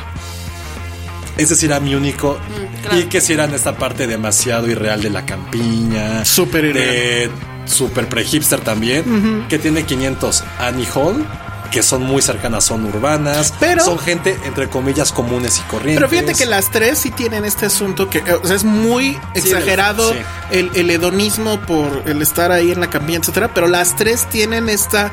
[1.37, 2.39] Ese sería mi único
[2.81, 2.99] claro.
[2.99, 7.29] y que si era en esta parte demasiado irreal de la campiña, Súper de
[7.65, 11.25] super pre hipster también, que tiene 500 Annie Hall
[11.71, 15.95] que son muy cercanas, son urbanas, Pero- son gente entre comillas comunes y corrientes.
[15.97, 20.13] Pero fíjate que las tres sí tienen este asunto que o sea, es muy exagerado
[20.13, 20.19] sí.
[20.51, 23.51] el, el hedonismo por el estar ahí en la campiña, etcétera.
[23.53, 25.11] Pero las tres tienen esta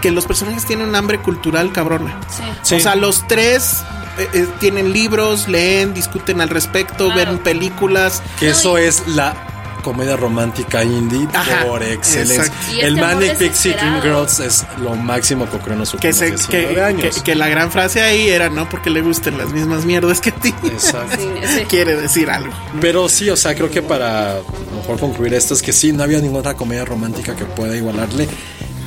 [0.00, 2.18] que los personajes tienen un hambre cultural cabrona.
[2.30, 2.42] Sí.
[2.62, 2.74] Sí.
[2.76, 3.82] O sea, los tres
[4.18, 7.32] eh, eh, tienen libros, leen, discuten al respecto, Claro.
[7.32, 8.22] ven películas.
[8.38, 9.34] Que eso es la
[9.82, 12.52] comedia romántica indie Ajá, por excelencia.
[12.72, 14.02] El este Manic Pixie Dream.
[14.02, 17.16] Girls es lo máximo que ocurrió en los Que, últimos se, 19 que, años.
[17.16, 18.68] que- que la gran frase ahí era, ¿no?
[18.68, 20.54] Porque le gusten las mismas mierdas que a ti.
[20.64, 21.16] Exacto.
[21.16, 21.64] Sí, sí.
[21.68, 22.52] Quiere decir algo.
[22.80, 25.92] Pero sí, o sea, creo que para a lo mejor concluir esto es que sí,
[25.92, 28.28] no había ninguna otra comedia romántica que pueda igualarle.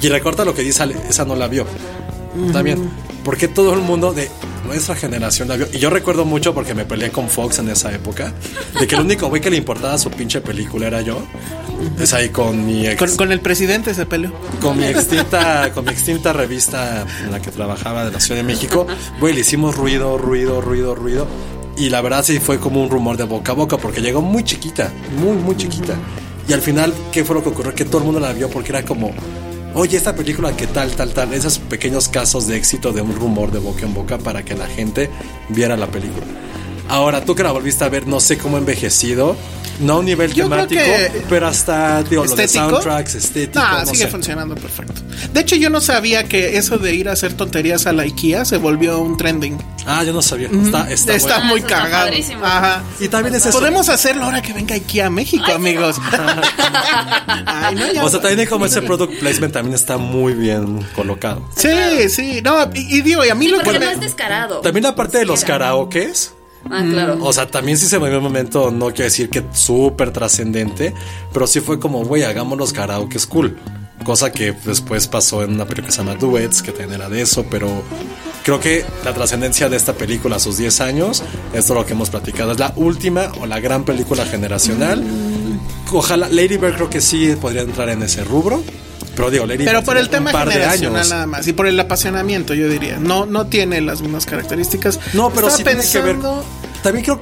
[0.01, 1.65] Y recorta lo que dice Ale, esa no la vio.
[2.47, 2.89] Está bien.
[3.23, 4.29] Porque todo el mundo de
[4.65, 5.67] nuestra generación la vio.
[5.71, 8.34] Y yo recuerdo mucho porque me peleé con Fox en esa época.
[8.80, 11.23] De que el único güey que le importaba su pinche película era yo.
[11.99, 12.97] Es ahí con mi ex.
[12.97, 14.32] Con, con el presidente se peleó.
[14.62, 18.43] con mi extinta, con mi extinta revista en la que trabajaba de la Ciudad de
[18.43, 18.88] México,
[19.19, 21.28] güey, le hicimos ruido, ruido, ruido, ruido.
[21.76, 24.43] Y la verdad sí fue como un rumor de boca a boca porque llegó muy
[24.43, 25.95] chiquita, muy, muy chiquita.
[26.47, 27.73] Y al final, ¿qué fue lo que ocurrió?
[27.73, 29.12] Que todo el mundo la vio porque era como,
[29.74, 31.34] oye, esta película, ¿qué tal, tal, tal?
[31.34, 34.68] Esos pequeños casos de éxito de un rumor de boca en boca para que la
[34.68, 35.10] gente
[35.50, 36.26] viera la película.
[36.90, 39.36] Ahora, tú que la volviste a ver, no sé cómo envejecido.
[39.80, 42.70] No a un nivel Yo temático, que- pero hasta, digo, lo de ¿Estético?
[42.70, 43.60] soundtracks, estético.
[43.60, 44.08] No, no sigue sé.
[44.08, 45.02] funcionando perfecto.
[45.34, 48.46] De hecho, yo no sabía que eso de ir a hacer tonterías a la IKEA
[48.46, 49.58] se volvió un trending.
[49.86, 50.48] Ah, yo no sabía.
[50.48, 51.46] Está, está, Está bueno.
[51.50, 52.06] muy está cagado.
[52.08, 52.46] padrísimo.
[52.46, 52.84] Ajá.
[53.00, 53.58] Y también es eso.
[53.60, 55.98] Podemos hacerlo ahora que venga IKEA a México, amigos.
[57.46, 61.48] Ay, no, ya- O sea, también como ese product placement también está muy bien colocado.
[61.56, 62.42] Sí, sí.
[62.44, 64.60] No, y, y digo, y a mí Sí, lo que no me- es descarado.
[64.62, 66.32] También la parte de los karaokes.
[66.69, 67.17] Ah, claro.
[67.21, 70.93] O sea, también sí se me dio un momento, no quiero decir que súper trascendente,
[71.32, 73.58] pero sí fue como, güey, hagamos los karaoke school.
[74.04, 77.21] Cosa que después pasó en una película que se llama Duets, que también era de
[77.21, 77.69] eso, pero
[78.43, 81.23] creo que la trascendencia de esta película a sus 10 años,
[81.54, 85.04] esto es lo que hemos platicado, es la última o la gran película generacional.
[85.91, 88.63] Ojalá, Lady Bird creo que sí podría entrar en ese rubro.
[89.15, 91.10] Pero digo, Lady Pero por el tema generacional años.
[91.10, 92.97] nada más y por el apasionamiento, yo diría.
[92.99, 94.99] No, no tiene las mismas características.
[95.13, 96.15] No, pero Estaba sí tiene que ver.
[96.15, 96.45] pensando-
[96.82, 97.21] También creo,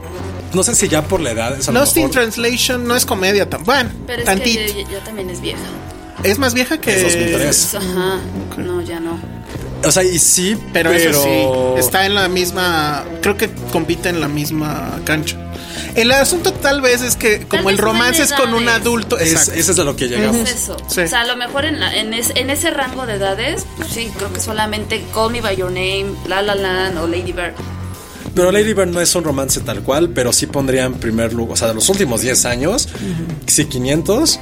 [0.53, 1.57] no sé si ya por la edad.
[1.71, 3.89] Lost in Translation no es comedia tan bueno.
[4.07, 4.73] Pero es tantito.
[4.73, 5.59] que ya, ya también es vieja.
[6.23, 6.95] Es más vieja que.
[6.95, 7.75] Es 2003.
[7.75, 8.19] Ajá.
[8.57, 9.19] No, ya no.
[9.83, 11.23] O sea, y sí, Pero, pero, eso
[11.75, 13.03] sí, está en la misma.
[13.21, 15.37] Creo que compite en la misma cancha.
[15.95, 19.17] El asunto tal vez es que, como el romance es con un adulto.
[19.17, 20.37] Es, eso es a lo que llegamos.
[20.49, 20.77] Es eso.
[20.87, 21.01] Sí.
[21.01, 23.89] O sea, a lo mejor en, la- en, es- en ese rango de edades, pues
[23.89, 27.53] sí, creo que solamente Call Me By Your Name, La La Land o Lady Bird.
[28.33, 31.53] Pero Lady Bird no es un romance tal cual, pero sí pondría en primer lugar,
[31.53, 32.87] o sea, de los últimos 10 años,
[33.45, 34.39] sí 500,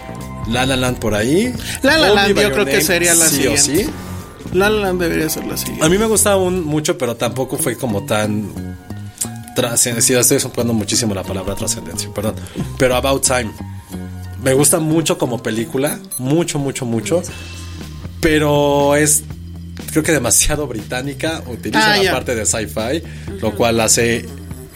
[0.52, 1.52] La La Land por ahí.
[1.82, 3.86] La La Land yo creo que sería la sí o siguiente.
[3.86, 3.90] sí.
[4.54, 5.84] La La Land debería ser la siguiente.
[5.84, 8.78] A mí me gusta un, mucho, pero tampoco fue como tan
[9.56, 10.20] trascendencia.
[10.20, 12.36] Estoy usando muchísimo la palabra trascendencia, perdón.
[12.78, 13.52] Pero About Time.
[14.44, 17.22] Me gusta mucho como película, mucho, mucho, mucho.
[18.22, 19.24] Pero es,
[19.92, 21.44] creo que demasiado británica.
[21.48, 23.04] Utiliza Ah, la parte de sci-fi,
[23.42, 24.26] lo cual hace,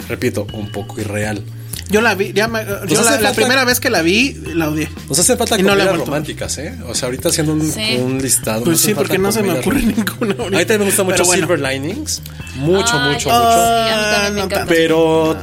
[0.09, 1.43] repito, un poco irreal.
[1.89, 4.69] Yo la vi, ya me- yo hace la, la primera vez que la vi, la
[4.69, 4.89] odié.
[5.09, 6.73] Nos hace falta Y no comedias románticas, ¿eh?
[6.87, 7.97] O sea, ahorita haciendo un, Sí.
[8.01, 8.63] un listado.
[8.63, 10.33] Pues sí, porque no se me ocurre ninguna.
[10.39, 10.57] ahorita.
[10.57, 11.45] A mí también me gusta mucho bueno.
[11.47, 12.21] Silver Linings.
[12.55, 13.35] Mucho, Ay, mucho, sí, mucho.
[13.35, 14.65] a mí también me no.
[14.67, 15.37] Pero.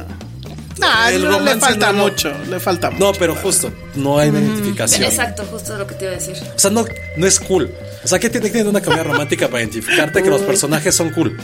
[0.83, 2.03] Ah, el no, le romance falta no, no.
[2.03, 3.05] mucho, le falta mucho.
[3.05, 5.03] No, pero justo, no hay identificación.
[5.03, 6.35] Exacto, justo lo que te iba a decir.
[6.55, 6.85] O sea, no,
[7.17, 7.71] no es cool.
[8.03, 11.11] O sea, ¿qué tiene que tener una comedia romántica para identificarte que los personajes son
[11.11, 11.37] cool?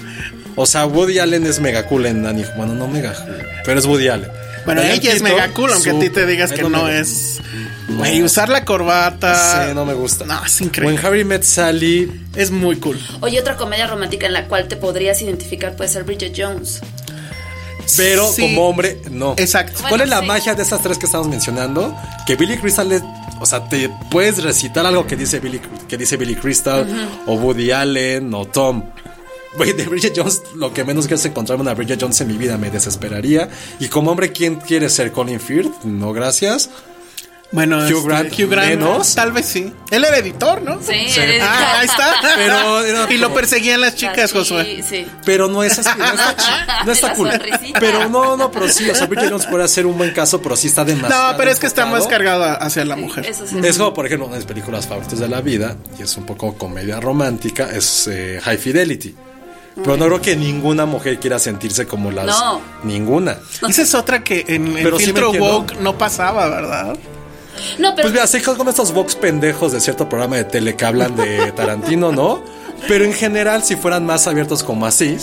[0.55, 2.45] O sea, Woody Allen es mega cool en Annie.
[2.55, 4.31] Bueno, no mega cool, pero es Woody Allen.
[4.65, 7.39] Bueno, Diane ella es mega cool, aunque a ti te digas que no es.
[7.87, 9.67] Güey, usar la corbata.
[9.69, 10.25] Sí, no me gusta.
[10.25, 10.99] No, es O en increíble.
[11.01, 12.25] Harry Met Sally.
[12.35, 12.99] Es muy cool.
[13.21, 16.81] Oye, otra comedia romántica en la cual te podrías identificar puede ser Bridget Jones.
[17.95, 18.41] Pero Sí.
[18.41, 19.33] como hombre, no.
[19.37, 19.81] Exacto.
[19.87, 20.25] ¿Cuál es la sí.
[20.25, 21.95] magia de esas tres que estamos mencionando?
[22.25, 23.03] Que Billy Crystal es-
[23.39, 26.87] o sea, te puedes recitar algo que dice Billy, que dice Billy Crystal,
[27.27, 28.83] o Woody Allen, o Tom.
[29.55, 32.37] Güey, de Bridget Jones, lo que menos quiero es encontrarme una Bridget Jones en mi
[32.37, 33.49] vida, me desesperaría.
[33.79, 35.83] Y como hombre, ¿quién quiere ser Colin Firth?
[35.83, 36.69] No, gracias.
[37.49, 39.15] Bueno, Hugh Grant, Hugh Grant, menos.
[39.15, 39.71] tal vez sí.
[39.89, 40.81] Él era editor, ¿no?
[40.81, 41.21] Sí, Sí.
[41.41, 42.15] Ah, ahí está.
[42.35, 44.83] Pero era y lo perseguían las chicas, Sí, Josué.
[44.87, 45.07] Sí.
[45.23, 46.05] Pero no es así, no
[46.91, 47.31] está, no cool.
[47.31, 47.79] sonrisita.
[47.79, 50.57] Pero no, no, pero sí, o sea, Bridget Jones puede ser un buen caso, pero
[50.57, 51.31] sí está demasiado.
[51.31, 53.25] No, pero es que está más cargada hacia la mujer.
[53.25, 53.55] Eso sí.
[53.63, 56.25] Es como, por ejemplo, una de mis películas favoritas de la vida, y es un
[56.25, 59.15] poco comedia romántica, es eh, High Fidelity.
[59.75, 62.25] Pero no creo que ninguna mujer quiera sentirse como las.
[62.25, 62.59] No.
[62.83, 63.37] Ninguna.
[63.69, 65.59] Esa es otra que en el Pero sí filtro entiendo.
[65.59, 66.97] woke no pasaba, ¿verdad?
[67.79, 70.85] No, pero Pues mira, sé como estos vox pendejos de cierto programa de tele que
[70.85, 72.41] hablan de Tarantino, ¿no?
[72.87, 75.17] Pero en general, si fueran más abiertos como así,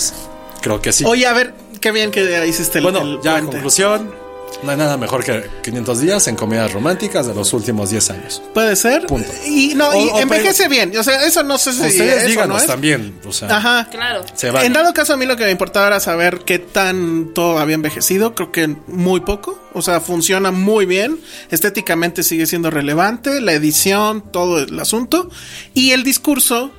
[0.60, 1.04] creo que sí.
[1.06, 3.52] Oye, a ver, qué bien que hiciste el, bueno, el ya, puente.
[3.52, 4.23] conclusión.
[4.64, 8.42] No hay nada mejor que 500 días en comedias románticas de los últimos 10 años.
[8.54, 9.06] Puede ser.
[9.06, 9.30] Punto.
[9.46, 10.96] Y no, y O- envejece bien.
[10.96, 12.66] O sea, eso no sé si Ustedes eso díganos no es.
[12.66, 13.14] también.
[13.26, 13.88] O sea, Ajá.
[13.90, 14.24] claro.
[14.34, 14.48] se.
[14.48, 18.34] En dado caso, a mí lo que me importaba era saber qué tanto había envejecido.
[18.34, 19.60] Creo que muy poco.
[19.74, 21.18] O sea, funciona muy bien.
[21.50, 23.40] Estéticamente sigue siendo relevante.
[23.40, 25.28] La edición, todo el asunto.
[25.74, 26.70] Y el discurso,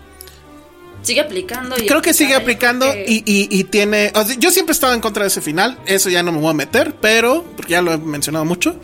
[1.06, 1.76] Sigue aplicando.
[1.78, 4.12] y creo que sigue aplicando, que- y, y- y tiene...
[4.16, 5.80] o sea, yo siempre he estado en contra de ese final.
[5.86, 7.44] Eso ya no me voy a meter, pero...
[7.56, 8.76] Porque ya lo he mencionado mucho.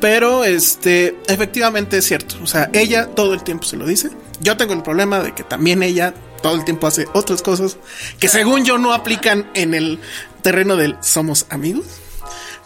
[0.00, 1.16] Pero, este...
[1.26, 2.36] Efectivamente es cierto.
[2.42, 4.10] O sea, ella todo el tiempo se lo dice.
[4.40, 7.76] Yo tengo el problema de que también ella todo el tiempo hace otras cosas
[8.18, 9.98] que según yo no aplican en el
[10.42, 11.84] terreno del somos amigos.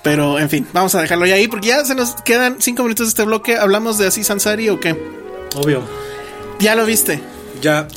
[0.02, 3.06] Pero, en fin, vamos a dejarlo ya ahí porque ya se nos quedan cinco minutos
[3.06, 3.56] de este bloque.
[3.56, 4.92] ¿Hablamos de Aziz Ansari o qué?
[5.56, 5.82] Obvio.
[6.60, 7.20] Ya lo viste.
[7.62, 7.88] Ya.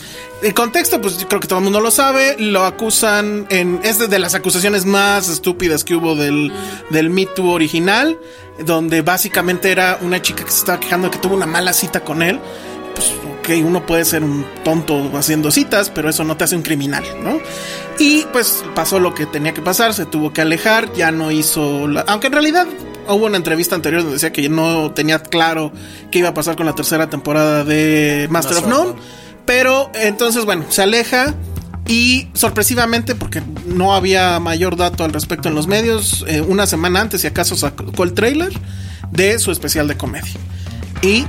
[0.42, 2.36] El contexto, pues creo que todo el mundo lo sabe.
[2.38, 3.80] Lo acusan en.
[3.84, 6.52] Es de, las acusaciones más estúpidas que hubo del,
[6.90, 8.18] del Me Too original.
[8.60, 12.02] Donde básicamente era una chica que se estaba quejando de que tuvo una mala cita
[12.02, 12.40] con él.
[12.96, 16.64] Pues, ok, uno puede ser un tonto haciendo citas, pero eso no te hace un
[16.64, 17.40] criminal, ¿no?
[18.00, 21.88] Y pues pasó lo que tenía que pasar, se tuvo que alejar, ya no hizo.
[21.88, 22.68] La, aunque en realidad
[23.08, 25.72] hubo una entrevista anterior donde decía que no tenía claro
[26.12, 29.02] qué iba a pasar con la tercera temporada de Master, Master of of None.
[29.48, 31.34] Pero entonces, bueno, se aleja
[31.88, 37.00] y sorpresivamente, porque no había mayor dato al respecto en los medios, eh, una semana
[37.02, 38.52] antes, si acaso, sacó el trailer
[39.12, 40.34] de su especial de comedia.
[41.02, 41.26] ¿Y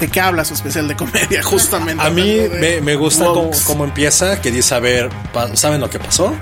[0.00, 1.42] de qué habla su especial de comedia?
[1.44, 2.02] Justamente.
[2.04, 5.88] A mí me, me gusta cómo, cómo empieza, que dice, a ver, pa- ¿saben lo
[5.90, 6.34] que pasó?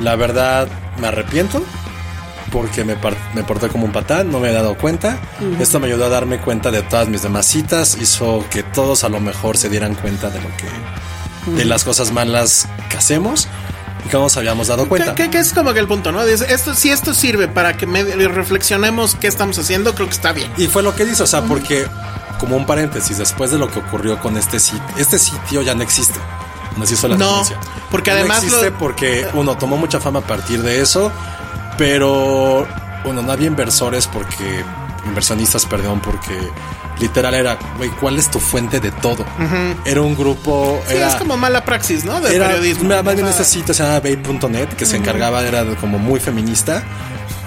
[0.00, 0.66] La verdad,
[0.98, 1.62] me arrepiento.
[2.50, 2.96] Porque me,
[3.34, 5.18] me porté como un patán, no me he dado cuenta.
[5.60, 9.08] Esto me ayudó a darme cuenta de todas mis demás citas, hizo que todos a
[9.08, 13.48] lo mejor se dieran cuenta de lo que, de las cosas malas que hacemos
[14.04, 15.14] y que no nos habíamos dado cuenta.
[15.14, 16.22] Que, que- que es como que el punto, ¿no?
[16.22, 20.50] Esto, si esto sirve para que medio reflexionemos qué estamos haciendo, creo que está bien.
[20.56, 21.86] Y fue lo que dice, o sea, porque,
[22.38, 25.82] como un paréntesis, después de lo que ocurrió con este sitio, este sitio ya no
[25.82, 26.18] existe.
[26.76, 27.58] No hizo la No, denuncia.
[27.90, 31.12] porque Ya además No existe lo- porque, uno, tomó mucha fama a partir de eso,
[31.80, 32.68] pero,
[33.06, 34.62] uno, no había inversores porque,
[35.06, 36.38] inversionistas, perdón, porque
[37.00, 39.24] literal era, güey, ¿cuál es tu fuente de todo?
[39.86, 41.08] Era un grupo, Sí, era...
[41.08, 42.20] es como mala praxis, ¿no?
[42.20, 43.02] De periodismo.
[43.02, 46.82] más bien este sitio se llama Babe.net, que se encargaba, era como muy feminista,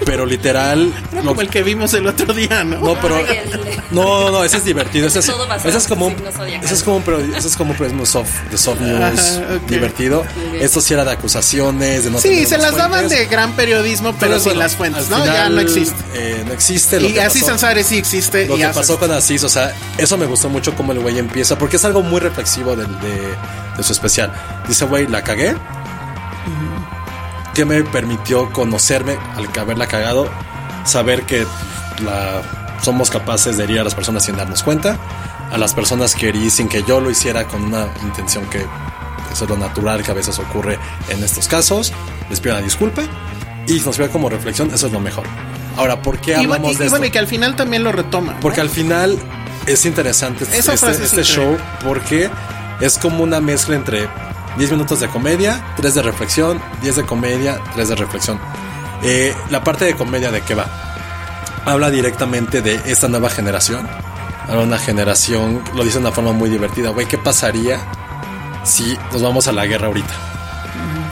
[0.04, 0.92] pero literal...
[1.12, 2.78] era lo- como el que vimos el otro día, ¿no?
[2.80, 3.18] no, pero.
[3.90, 5.06] No, no, no, ese es divertido.
[5.06, 5.28] Ese es,
[5.64, 6.08] ese es como.
[6.08, 9.66] Ese es como un, ese es como un periodismo soft, de soft news Ajá, ok.
[9.68, 10.24] divertido.
[10.60, 13.18] Esto sí era de acusaciones, de no sí, se las las daban fuentes.
[13.18, 15.18] de gran periodismo, pero sin bueno, las fuentes, ¿no?
[15.24, 15.96] ya final, no existe.
[16.14, 17.00] eh, no existe.
[17.00, 18.46] Lo Y que así pasó- Sansare sí existe.
[18.46, 21.18] Lo y que pasó con Asís, o sea, eso me gustó mucho como el güey
[21.18, 23.34] empieza, porque es algo muy reflexivo del- de,
[23.76, 24.32] de su especial.
[24.68, 25.54] Dice, güey, la cagué.
[27.54, 30.28] Que me permitió conocerme al que haberla cagado,
[30.84, 31.46] saber que
[32.04, 32.42] la,
[32.82, 34.98] somos capaces de herir a las personas sin darnos cuenta,
[35.52, 38.66] a las personas que herí sin que yo lo hiciera con una intención que
[39.32, 41.92] eso es lo natural que a veces ocurre en estos casos.
[42.28, 43.02] Les pido una disculpa
[43.66, 45.24] y nos vea como reflexión, eso es lo mejor.
[45.76, 47.04] Ahora, ¿por qué Y, hablamos bueno, y- de y esto?
[47.04, 48.32] y que al final también lo retoma.
[48.34, 48.40] ¿no?
[48.40, 49.16] Porque al final
[49.66, 52.30] es interesante este, Esa este- es este show porque
[52.80, 54.08] es como una mezcla entre
[54.56, 58.38] 10 minutos de comedia, 3 de reflexión, 10 de comedia, 3 de reflexión.
[59.02, 60.66] Eh, la parte de comedia de qué va?
[61.64, 63.88] Habla directamente de esta nueva generación.
[64.48, 67.80] Ahora una generación, lo dice de una forma muy divertida, güey, ¿qué pasaría
[68.62, 70.14] si nos vamos a la guerra ahorita?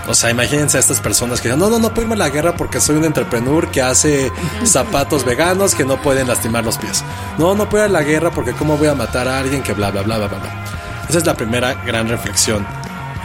[0.09, 2.29] O sea, imagínense a estas personas que dicen, no, no, no puedo irme a la
[2.29, 4.33] guerra porque soy un entrepreneur que hace
[4.65, 7.05] zapatos veganos que no pueden lastimar los pies.
[7.39, 9.73] No, no puedo ir a la guerra porque cómo voy a matar a alguien que
[9.73, 10.39] bla, bla, bla, bla, bla.
[10.39, 10.65] bla.
[11.09, 12.67] Esa es la primera gran reflexión.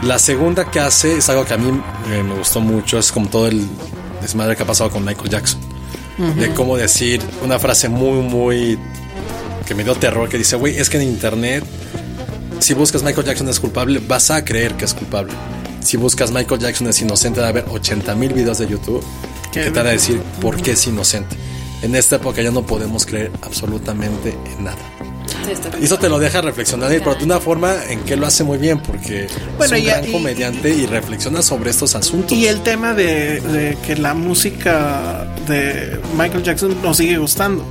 [0.02, 1.68] La segunda que hace es algo que a mí
[2.10, 3.66] eh, me gustó mucho, es como todo el
[4.22, 5.60] desmadre que ha pasado con Michael Jackson.
[6.36, 8.76] De cómo decir una frase muy, muy...
[9.66, 11.64] que me dio terror, que dice, güey, es que en internet
[12.60, 15.32] si buscas Michael Jackson es culpable, vas a creer que es culpable.
[15.80, 19.04] Si buscas Michael Jackson es inocente, va a haber 80 mil videos de YouTube
[19.52, 21.36] que te van a decir por qué es inocente.
[21.82, 24.78] En esta época ya no podemos creer absolutamente en nada.
[25.80, 28.58] Y eso te lo deja reflexionar, pero de una forma en que lo hace muy
[28.58, 32.36] bien, porque Bueno, es un y- gran y- comediante y reflexiona sobre estos asuntos.
[32.36, 37.64] Y el tema de, de que la música de Michael Jackson nos sigue gustando.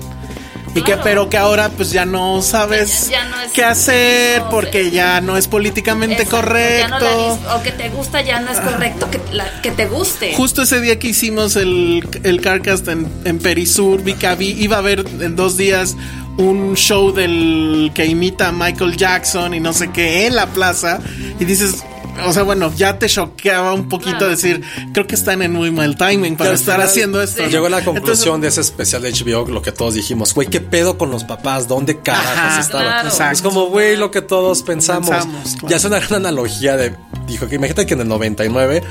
[0.75, 1.01] Y que, Claro.
[1.03, 4.91] pero que ahora pues ya no sabes Ya- ya no qué hacer no, porque sí.
[4.91, 6.79] ya no es políticamente Exacto, correcto.
[6.79, 6.99] ya no
[7.47, 10.33] la o que te gusta ya no es correcto que, la- que te guste.
[10.35, 14.79] Justo ese día que hicimos el, el Carcast en, en Perisur, vi que iba a
[14.79, 15.95] haber en dos días
[16.37, 20.99] un show del que imita a Michael Jackson y no sé qué en la plaza.
[21.39, 21.83] Y dices,
[22.25, 24.29] o sea, bueno, ya te choqueaba un poquito Claro.
[24.29, 27.47] decir, creo que están en muy mal timing para estar final haciendo esto.
[27.47, 30.47] Llegó a la conclusión Entonces, de ese especial de HBO, lo que todos dijimos, güey,
[30.47, 31.67] ¿qué pedo con los papás?
[31.67, 32.87] ¿Dónde carajos estaban?
[32.87, 33.09] claro.
[33.09, 33.33] Exacto.
[33.33, 35.09] Es como, güey, lo que todos pensamos.
[35.09, 35.67] Pensamos, claro.
[35.69, 36.95] Ya es una gran analogía de,
[37.27, 38.83] dijo que imagínate que en el 99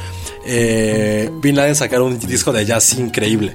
[0.47, 3.55] eh, Bin Laden sacaron un disco de jazz increíble.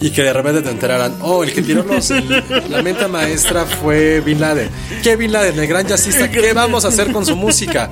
[0.00, 3.66] Y que de repente te enteraran, oh, el que tiró los, el- la mente maestra
[3.66, 4.68] fue Bin Laden.
[5.02, 5.58] ¿Qué Bin Laden?
[5.58, 7.90] El gran jazzista, ¿qué vamos a hacer con su música?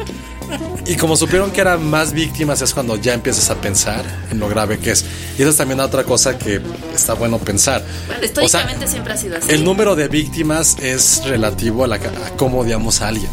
[0.86, 4.48] Y como supieron que eran más víctimas es cuando ya empiezas a pensar en lo
[4.48, 5.04] grave que es.
[5.38, 6.62] Y eso es también otra cosa que
[6.94, 7.82] está bueno pensar.
[8.06, 9.50] Bueno, O sea, históricamente siempre ha sido así.
[9.52, 13.28] el número de víctimas es relativo a, la, a cómo odiamos a alguien.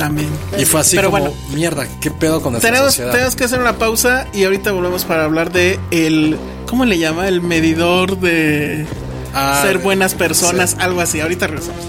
[0.00, 0.28] También.
[0.58, 1.36] Y fue así Pero como, bueno.
[1.52, 3.12] mierda, ¿qué pedo con esta Tenemos, sociedad?
[3.12, 6.36] tenemos que hacer una pausa y ahorita volvemos para hablar de el,
[6.66, 7.28] ¿cómo le llama?
[7.28, 8.86] El medidor de
[9.34, 11.20] Ah, ser buenas personas, algo así.
[11.20, 11.84] Ahorita regresamos.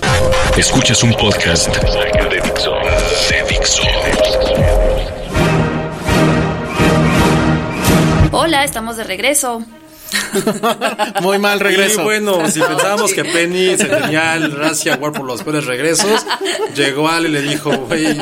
[0.58, 2.36] Escuchas un podcast de.
[2.36, 2.42] De
[3.50, 3.82] Dixo.
[8.32, 9.64] Hola, estamos de regreso.
[11.22, 12.02] Muy mal regreso.
[12.02, 16.26] Y bueno, si pensábamos que Penny se tenía el Razzie Award por los peores regresos,
[16.76, 18.22] llegó Al y le dijo, güey,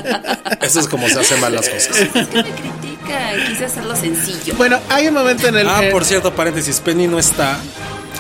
[0.62, 1.98] eso es como se hacen mal las cosas.
[2.00, 4.54] Es que me critican, quise hacerlo sencillo.
[4.58, 7.58] Bueno, hay un momento en el Ah, que- por cierto, paréntesis, Penny no está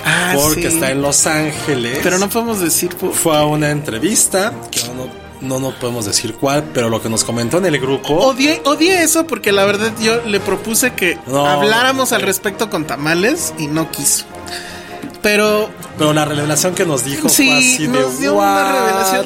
[0.05, 0.67] Ah, porque sí.
[0.67, 1.99] está en Los Ángeles.
[2.01, 5.07] Pero no podemos decir por- Fue a una entrevista, que no,
[5.41, 8.13] no, no podemos decir cuál, pero lo que nos comentó en el grupo...
[8.15, 11.45] Odié, odié eso porque la verdad yo le propuse que No.
[11.45, 14.25] habláramos al respecto con tamales y no quiso.
[15.21, 19.25] Pero Pero la revelación que nos dijo fue sí, así de nos dio una revelación.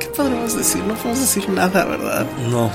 [0.00, 0.82] ¿Qué podemos decir?
[0.84, 2.26] No podemos decir nada, ¿verdad?
[2.48, 2.70] No.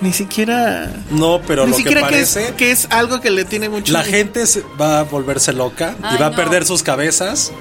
[0.00, 0.92] Ni siquiera.
[1.10, 2.54] No, pero ni lo que siquiera que, es, parece.
[2.54, 3.92] que es algo que le tiene mucho.
[3.92, 7.52] La gente se- va a volverse loca y va a perder sus cabezas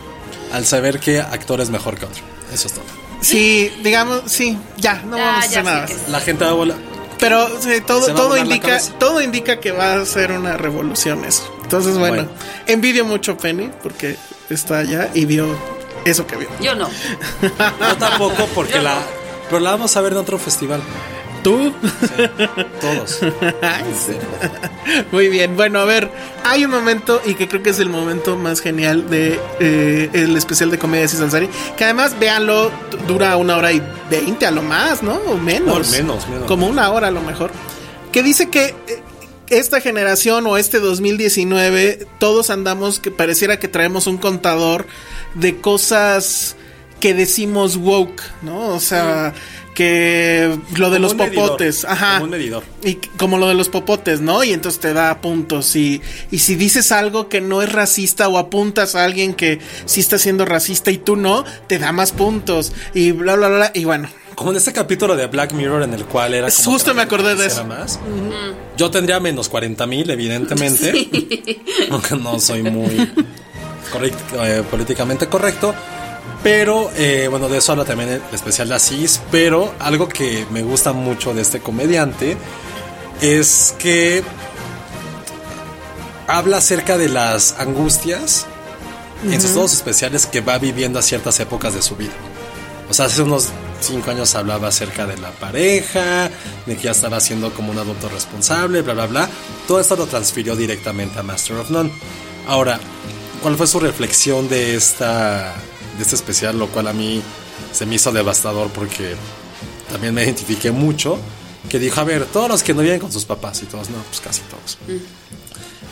[0.53, 2.23] al saber que actor es mejor que otro.
[2.53, 2.85] Eso es todo.
[3.19, 5.87] Sí, digamos, sí, ya, no vamos a hacer nada.
[5.87, 5.95] sí.
[6.07, 6.77] La gente va a volar.
[7.19, 11.49] Pero sí, todo, todo indica, todo indica que va a ser una revolución eso.
[11.63, 12.29] Entonces, bueno, Bueno.
[12.67, 14.17] envidio mucho a Penny porque
[14.49, 15.47] está allá y vio
[16.03, 16.49] eso que vio.
[16.59, 16.89] Yo no.
[17.79, 18.95] No tampoco porque Yo la.
[18.95, 19.01] no.
[19.47, 20.81] Pero la vamos a ver en otro festival.
[21.43, 21.73] ¿Tú?
[22.81, 23.19] Todos.
[23.61, 24.13] Ay, sí.
[25.11, 26.09] Muy bien, bueno, a ver,
[26.43, 30.35] hay un momento y que creo que es el momento más genial de eh, el
[30.37, 32.71] especial de comedia de Sansari, que además, véanlo,
[33.07, 35.15] dura una hora y veinte a lo más, ¿no?
[35.15, 35.91] O menos.
[35.91, 36.45] No, menos, menos.
[36.47, 37.51] Como una hora a lo mejor.
[38.11, 39.03] Que dice que eh,
[39.49, 44.87] esta generación o este 2019, todos andamos que pareciera que traemos un contador
[45.35, 46.55] de cosas
[46.99, 48.69] que decimos woke, ¿no?
[48.69, 49.33] O sea,
[49.73, 52.13] que lo de Como los medidor, popotes, ajá.
[52.15, 52.63] como un medidor.
[52.83, 54.43] Y como lo de los popotes, ¿no?
[54.43, 55.75] Y entonces te da puntos.
[55.75, 56.01] Y,
[56.31, 60.17] y si dices algo que no es racista o apuntas a alguien que sí está
[60.17, 62.71] siendo racista y tú no, te da más puntos.
[62.93, 63.71] Y bla, bla, bla.
[63.73, 66.93] Y bueno, Como en este capítulo de Black Mirror en el cual era como Justo
[66.93, 67.65] me acordé de eso.
[67.65, 67.99] más.
[68.77, 71.61] Yo tendría menos 40 mil, evidentemente.
[71.91, 72.95] Aunque no soy muy
[73.91, 75.73] correct- eh, políticamente correcto.
[76.43, 79.21] Pero, eh, bueno, de eso habla también el especial de Asís.
[79.31, 82.37] Pero algo que me gusta mucho de este comediante
[83.21, 84.23] es que
[86.27, 88.45] habla acerca de las angustias
[89.23, 92.11] en sus dos especiales que va viviendo a ciertas épocas de su vida.
[92.89, 93.47] O sea, hace unos
[93.79, 96.29] cinco años hablaba acerca de la pareja,
[96.65, 99.29] de que ya estaba siendo como un adulto responsable, bla, bla, bla.
[99.67, 101.91] Todo esto lo transfirió directamente a Master of None.
[102.47, 102.79] Ahora,
[103.41, 105.55] ¿cuál fue su reflexión de esta
[105.97, 106.57] de este especial?
[106.57, 107.21] Lo cual a mí
[107.71, 109.15] se me hizo devastador porque
[109.91, 111.19] también me identifiqué mucho.
[111.69, 113.97] Que dijo, a ver, todos los que no viven con sus papás y todos, no,
[114.09, 114.77] pues casi todos.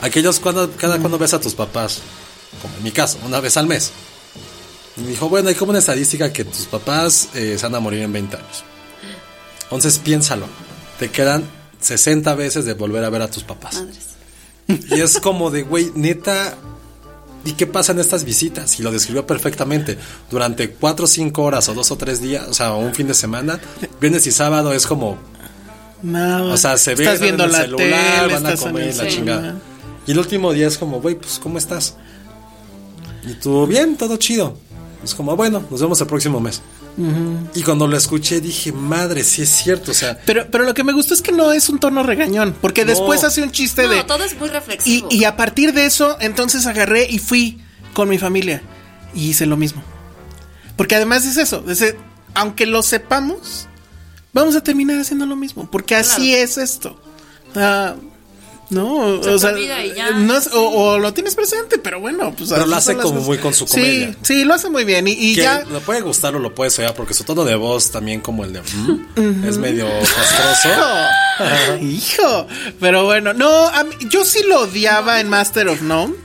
[0.01, 2.01] Aquellos cuando, cada cuando ves a tus papás,
[2.61, 3.91] como en mi caso, una vez al mes.
[4.97, 8.01] Y dijo, bueno, hay como una estadística que tus papás eh, se van a morir
[8.01, 8.63] en 20 años.
[9.63, 10.47] Entonces piénsalo,
[10.99, 11.49] te quedan
[11.79, 13.75] 60 veces de volver a ver a tus papás.
[13.75, 14.11] Madres.
[14.67, 16.57] Y es como de, güey, neta,
[17.45, 18.79] ¿y qué pasa en estas visitas?
[18.79, 19.97] Y lo describió perfectamente.
[20.29, 23.13] Durante 4 o 5 horas o 2 o 3 días, o sea, un fin de
[23.13, 23.59] semana,
[23.99, 25.17] viernes y sábado es como,
[26.03, 29.55] o sea, se ve viendo en el la celular, tele, van a comer la chingada.
[30.07, 31.95] Y el último día es como, güey, pues, ¿cómo estás?
[33.23, 34.57] Y tú, bien, todo chido.
[35.03, 36.61] Es como, bueno, nos vemos el próximo mes.
[37.55, 40.83] Y cuando lo escuché dije, madre, sí es cierto, o sea, Pero, pero lo que
[40.83, 43.97] me gustó es que no es un tono regañón, porque después hace un chiste de...
[43.97, 45.07] No, todo es muy Y, reflexivo.
[45.09, 47.59] y a partir de eso, entonces agarré y fui
[47.93, 48.61] con mi familia
[49.15, 49.81] y hice lo mismo.
[50.75, 51.97] Porque además es eso, es de-
[52.35, 53.67] aunque lo sepamos,
[54.33, 56.43] vamos a terminar haciendo lo mismo, porque así Claro.
[56.43, 57.01] es esto.
[57.55, 57.95] Ah,
[58.71, 59.51] no, Se o sea,
[59.95, 60.49] ya, no es- sí.
[60.53, 63.27] o, o lo tienes presente, pero bueno, pues Pero lo hace como cosas.
[63.27, 64.07] muy con su comedia.
[64.13, 66.95] Sí, sí, lo hace muy bien y, ya le puede gustar o lo puede odiar
[66.95, 70.69] porque su tono de voz también como el de "Mm", es medio castroso.
[71.81, 72.47] Hijo,
[72.79, 76.15] pero bueno, no, a mí- yo sí lo odiaba en Master of None.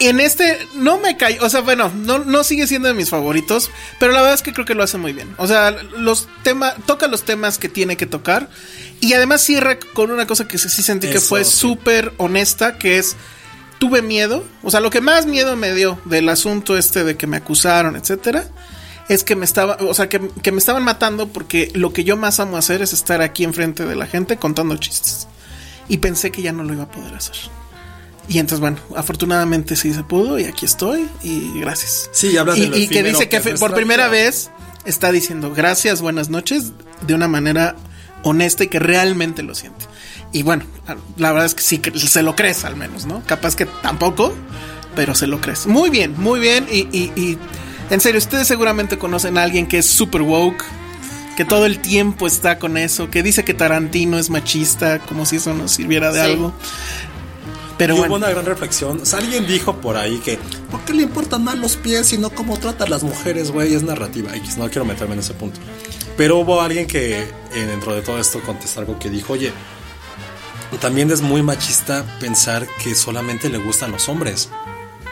[0.00, 3.70] En este no me cayó, o sea, bueno, no, no sigue siendo de mis favoritos,
[4.00, 5.34] pero la verdad es que creo que lo hace muy bien.
[5.38, 8.48] O sea, los temas, toca los temas que tiene que tocar
[9.00, 11.52] y además cierra con una cosa que sí sí sentí que fue sí.
[11.52, 13.16] súper honesta, que es
[13.78, 17.26] tuve miedo, o sea, lo que más miedo me dio del asunto este de que
[17.26, 18.48] me acusaron, etcétera,
[19.08, 22.16] es que me estaba, o sea, que, que me estaban matando porque lo que yo
[22.16, 25.28] más amo hacer es estar aquí enfrente de la gente contando chistes.
[25.88, 27.36] Y pensé que ya no lo iba a poder hacer.
[28.28, 32.10] Y entonces, bueno, afortunadamente sí se pudo y aquí estoy y gracias.
[32.12, 34.22] Sí, habla de y, lo y que dice que, que por primera vida.
[34.22, 34.50] vez
[34.84, 36.72] está diciendo gracias, buenas noches,
[37.06, 37.74] de una manera
[38.22, 39.86] honesta y que realmente lo siente.
[40.32, 40.64] Y bueno,
[41.16, 43.22] la verdad es que sí, se lo crees al menos, ¿no?
[43.24, 44.34] Capaz que tampoco,
[44.94, 45.66] pero se lo crees.
[45.66, 46.66] Muy bien, muy bien.
[46.70, 47.38] Y, y- y,
[47.88, 50.62] en serio, ustedes seguramente conocen a alguien que es super woke,
[51.38, 55.36] que todo el tiempo está con eso, que dice que Tarantino es machista, como si
[55.36, 56.26] eso nos sirviera de Sí.
[56.30, 56.52] algo.
[57.78, 58.14] Pero y bueno.
[58.14, 59.00] hubo una gran reflexión.
[59.02, 60.38] O sea, alguien dijo por ahí que,
[60.70, 63.74] ¿por qué le importan más los pies y no cómo trata a las mujeres, güey?
[63.74, 64.34] Es narrativa.
[64.36, 65.60] X, no quiero meterme en ese punto.
[66.16, 69.52] Pero hubo alguien que, eh, dentro de todo esto, contestó algo que dijo, oye,
[70.80, 74.50] también es muy machista pensar que solamente le gustan los hombres.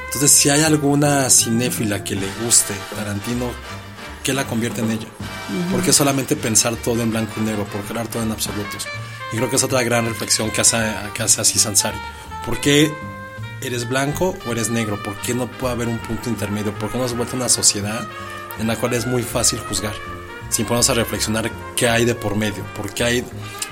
[0.07, 3.51] Entonces, si hay alguna cinéfila que le guste Tarantino,
[4.23, 5.09] ¿qué la convierte en ella?
[5.71, 7.65] ¿Por qué solamente pensar todo en blanco y negro?
[7.65, 8.87] ¿Por hablar todo en absolutos?
[9.33, 10.79] Y creo que es otra gran reflexión que hace,
[11.15, 11.99] que hace así Sansari.
[12.47, 12.91] ¿Por qué
[13.61, 15.03] eres blanco o eres negro?
[15.03, 16.73] ¿Por qué no puede haber un punto intermedio?
[16.79, 18.07] ¿Por qué nos vuelve una sociedad
[18.59, 19.95] en la cual es muy fácil juzgar?
[20.49, 23.25] sin ponernos a reflexionar qué hay de por medio, por qué hay,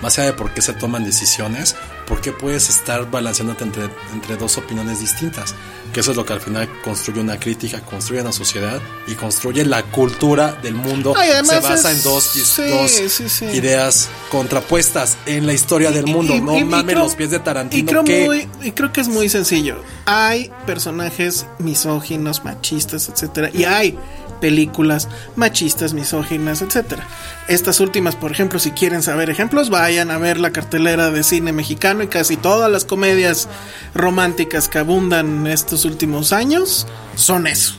[0.03, 4.37] más allá de por qué se toman decisiones, por qué puedes estar balanceándote entre, entre
[4.37, 5.55] dos opiniones distintas.
[5.93, 9.65] Que eso es lo que al final construye una crítica, construye una sociedad y construye
[9.65, 11.15] la cultura del mundo.
[11.17, 13.45] Ay, se basa es- en dos, sí, dos sí, sí.
[13.47, 16.35] ideas contrapuestas en la historia del mundo.
[16.35, 17.89] Y- y- no mames los pies de Tarantino.
[17.89, 19.77] creo, que muy- y creo que es muy sencillo.
[20.05, 23.97] Hay personajes misóginos, machistas, etcétera, y hay
[24.41, 27.07] películas machistas, misóginas, etcétera.
[27.49, 31.53] Estas últimas, por ejemplo, si quieren saber ejemplos, vayan a ver la cartelera de cine
[31.53, 33.49] mexicano y casi todas las comedias
[33.95, 37.75] románticas que abundan estos últimos años son eso.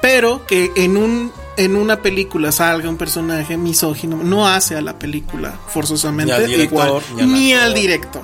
[0.00, 4.96] Pero que en un en una película salga un personaje misógino no hace a la
[4.96, 7.80] película forzosamente Ni al director, igual ni al ni al actor.
[7.80, 8.22] director.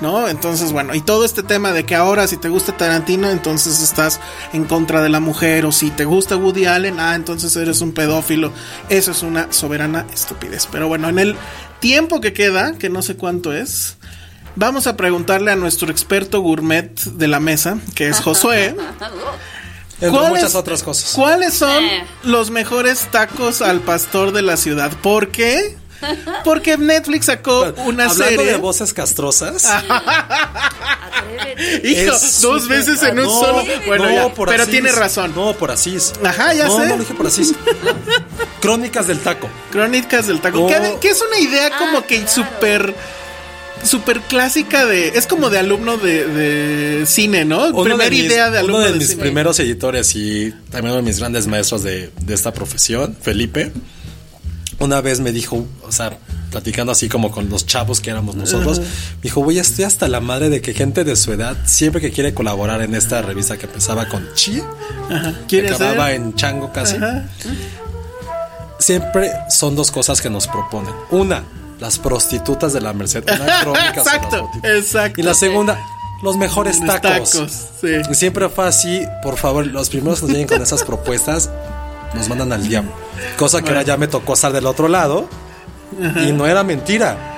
[0.00, 0.28] ¿No?
[0.28, 4.18] Entonces, bueno, y todo este tema de que ahora si te gusta Tarantino, entonces estás
[4.54, 7.92] en contra de la mujer, o si te gusta Woody Allen, ah, entonces eres un
[7.92, 8.50] pedófilo.
[8.88, 10.66] Eso es una soberana estupidez.
[10.72, 11.36] Pero bueno, en el
[11.80, 13.98] tiempo que queda, que no sé cuánto es,
[14.56, 18.74] vamos a preguntarle a nuestro experto gourmet de la mesa, que es Josué.
[20.00, 21.12] entre ¿cuáles- muchas otras cosas.
[21.14, 22.04] ¿Cuáles son Eh.
[22.24, 24.90] los mejores tacos al pastor de la ciudad?
[25.02, 25.76] ¿Por qué?
[26.44, 28.46] Porque Netflix sacó una Hablando serie.
[28.46, 29.64] de voces castrosas.
[31.84, 33.64] Hijo, dos veces en un no, solo.
[33.86, 34.72] Bueno, no, ya, por pero Asís.
[34.72, 35.32] tiene razón.
[35.34, 36.12] No, por Asís.
[36.24, 36.86] Ajá, ya no, sé.
[36.86, 37.54] No, lo dije por Asís.
[38.60, 39.48] Crónicas del taco.
[39.70, 40.60] Crónicas del taco.
[40.60, 40.66] No.
[40.68, 42.30] Que, que es una idea como Ah, que claro.
[42.32, 42.94] súper.
[43.82, 45.08] Súper clásica de.
[45.08, 47.66] Es como de alumno de, de cine, ¿no?
[47.68, 49.22] Uno Primera de mis- idea de alumno Uno de, de, mis cine.
[49.22, 53.72] primeros editores y también uno de mis grandes maestros de, de esta profesión, Felipe,
[54.78, 56.18] una vez me dijo, o sea,
[56.50, 58.86] platicando así como con los chavos que éramos nosotros, me
[59.22, 62.34] dijo, güey, estoy hasta la madre de que gente de su edad, siempre que quiere
[62.34, 66.16] colaborar en esta revista que empezaba con Chi, que ¿Quieres acababa ser?
[66.16, 66.96] en Chango casi,
[68.78, 70.92] siempre son dos cosas que nos proponen.
[71.10, 71.44] Una,
[71.80, 73.24] las prostitutas de la Merced.
[73.94, 75.20] Exacto, exacto.
[75.20, 75.78] Y la segunda,
[76.22, 77.32] los mejores tacos.
[77.32, 77.88] tacos, sí.
[78.10, 81.50] Y siempre fue así, por favor, los primeros que nos lleguen con esas propuestas
[82.14, 82.92] nos mandan al diablo.
[83.36, 85.28] Cosa que ahora ya me tocó estar del otro lado
[86.26, 87.29] y no era mentira.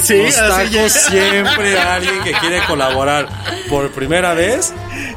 [0.00, 3.28] Sí, los tacos siempre alguien que quiere colaborar
[3.68, 4.72] por primera vez.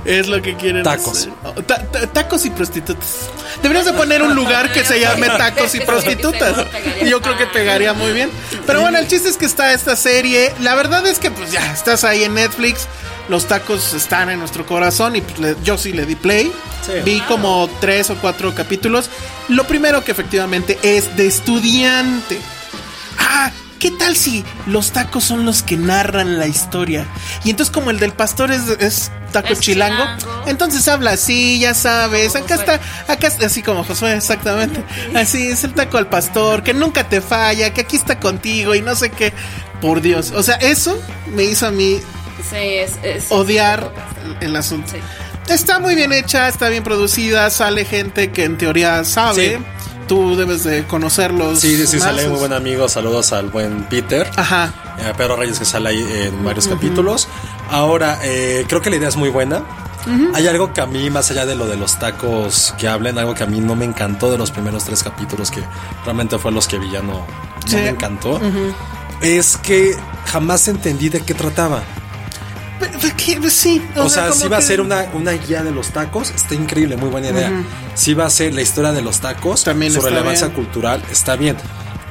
[0.05, 1.17] Es lo que quieren Tacos.
[1.19, 1.33] hacer.
[1.43, 3.29] Oh, ta- ta- tacos y prostitutas.
[3.61, 6.65] Deberías de poner un lugar que se llame tacos y prostitutas.
[7.01, 8.29] Y yo creo que pegaría muy bien.
[8.65, 10.53] Pero bueno, el chiste es que está esta serie.
[10.59, 12.87] La verdad es que pues ya estás ahí en Netflix.
[13.29, 16.51] Los tacos están en nuestro corazón y pues, yo sí le di play.
[16.85, 16.91] Sí.
[17.03, 19.09] Vi como tres o cuatro capítulos.
[19.47, 22.37] Lo primero que efectivamente es de estudiante.
[23.17, 23.51] Ah,
[23.85, 27.05] ¿qué tal si los tacos son los que narran la historia?
[27.43, 30.43] Y entonces como el del pastor es, es taco Es chilango, chilango.
[30.47, 34.83] entonces habla así, ya sabes, acá está, acá está, así como Josué, exactamente.
[35.13, 38.81] Así es el taco al pastor, que nunca te falla, que aquí está contigo y
[38.81, 39.33] no sé qué.
[39.81, 40.99] Por Dios, o sea, eso
[41.35, 41.99] me hizo a mí
[42.49, 43.91] Sí, es, es- odiar
[44.41, 44.91] el asunto.
[44.93, 44.97] Sí.
[45.53, 49.57] Está muy bien hecha, está bien producida, sale gente que en teoría sabe.
[49.59, 49.63] Sí.
[50.07, 51.59] Tú debes de conocerlos.
[51.59, 52.05] Sí, sí, sí, más.
[52.05, 52.87] sale muy buen amigo.
[52.87, 54.29] Saludos al buen Peter.
[54.35, 54.71] Ajá.
[54.99, 57.27] Eh, Pedro Reyes que sale ahí en varios capítulos.
[57.71, 59.63] Ahora, eh, creo que la idea es muy buena.
[60.35, 63.33] Hay algo que a mí, más allá de lo de los tacos que hablen, algo
[63.33, 65.63] que a mí no me encantó de los primeros tres capítulos, que
[66.03, 67.25] realmente fue los que vi ya no, no
[67.65, 67.77] Sí.
[67.77, 68.39] me encantó,
[69.21, 69.95] es que
[70.27, 71.81] jamás entendí de qué trataba.
[73.49, 73.81] Sí.
[73.95, 76.55] O, sea, como si va a que- ser una, una guía de los tacos, está
[76.55, 77.51] increíble, muy buena idea.
[77.95, 80.55] Si va a ser la historia de los tacos, También su relevancia bien.
[80.55, 81.57] cultural, está bien.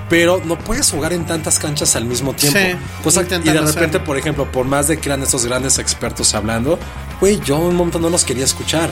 [0.09, 2.59] Pero no puedes jugar en tantas canchas al mismo tiempo.
[2.59, 6.35] Sí, Cosa- y de repente, por ejemplo, por más de que eran esos grandes expertos
[6.35, 6.79] hablando,
[7.21, 8.91] güey, yo un montón no los quería escuchar.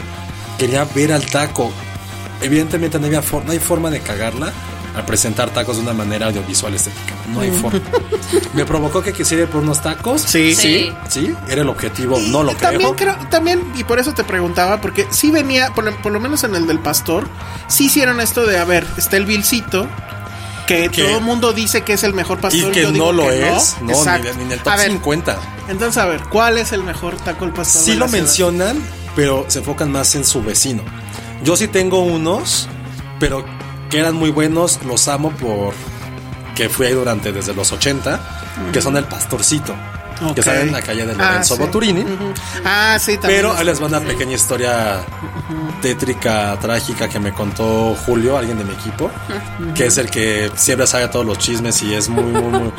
[0.59, 1.70] Quería ver al taco.
[2.41, 4.53] Evidentemente no, había no hay forma de cagarla
[4.95, 7.14] al presentar tacos de una manera audiovisual estética.
[7.32, 7.80] No hay forma.
[8.55, 10.20] Me provocó que quisiera ir por unos tacos.
[10.22, 10.55] Sí.
[10.55, 10.93] Sí.
[11.09, 12.18] Sí, era el objetivo.
[12.18, 13.16] Y- no lo y también creo.
[13.30, 16.55] también, y por eso te preguntaba, porque sí venía, por lo, por lo menos en
[16.55, 17.26] el del pastor,
[17.68, 19.86] sí hicieron esto de, a ver, está el Vilcito,
[20.66, 22.72] que Que- todo el mundo dice que es el mejor Y pastor.
[22.72, 23.76] que yo digo no lo que es.
[23.80, 25.36] No, ni, en el top a ver, 50.
[25.68, 27.82] entonces, a ver, ¿cuál es el mejor taco al pastor?
[27.82, 28.22] Sí lo ciudad?
[28.22, 28.82] mencionan,
[29.16, 30.82] pero se enfocan más en su vecino.
[31.43, 32.68] Yo sí tengo unos,
[33.18, 33.45] pero
[33.93, 35.74] que eran muy buenos, los amo por
[36.55, 38.20] que fui ahí durante desde los 80,
[38.72, 39.74] que son el pastorcito.
[40.21, 40.35] Ok.
[40.35, 41.63] que están en la calle de Ah, Lorenzo sí.
[41.63, 42.01] Boturini.
[42.03, 42.33] Ujú.
[42.65, 43.41] Ah, sí, también.
[43.43, 45.01] Pero ahí les va una pequeña historia
[45.81, 49.11] tétrica, trágica que me contó Julio, alguien de mi equipo,
[49.75, 52.73] que es el que siempre sabe todos los chismes y es muy, muy, muy,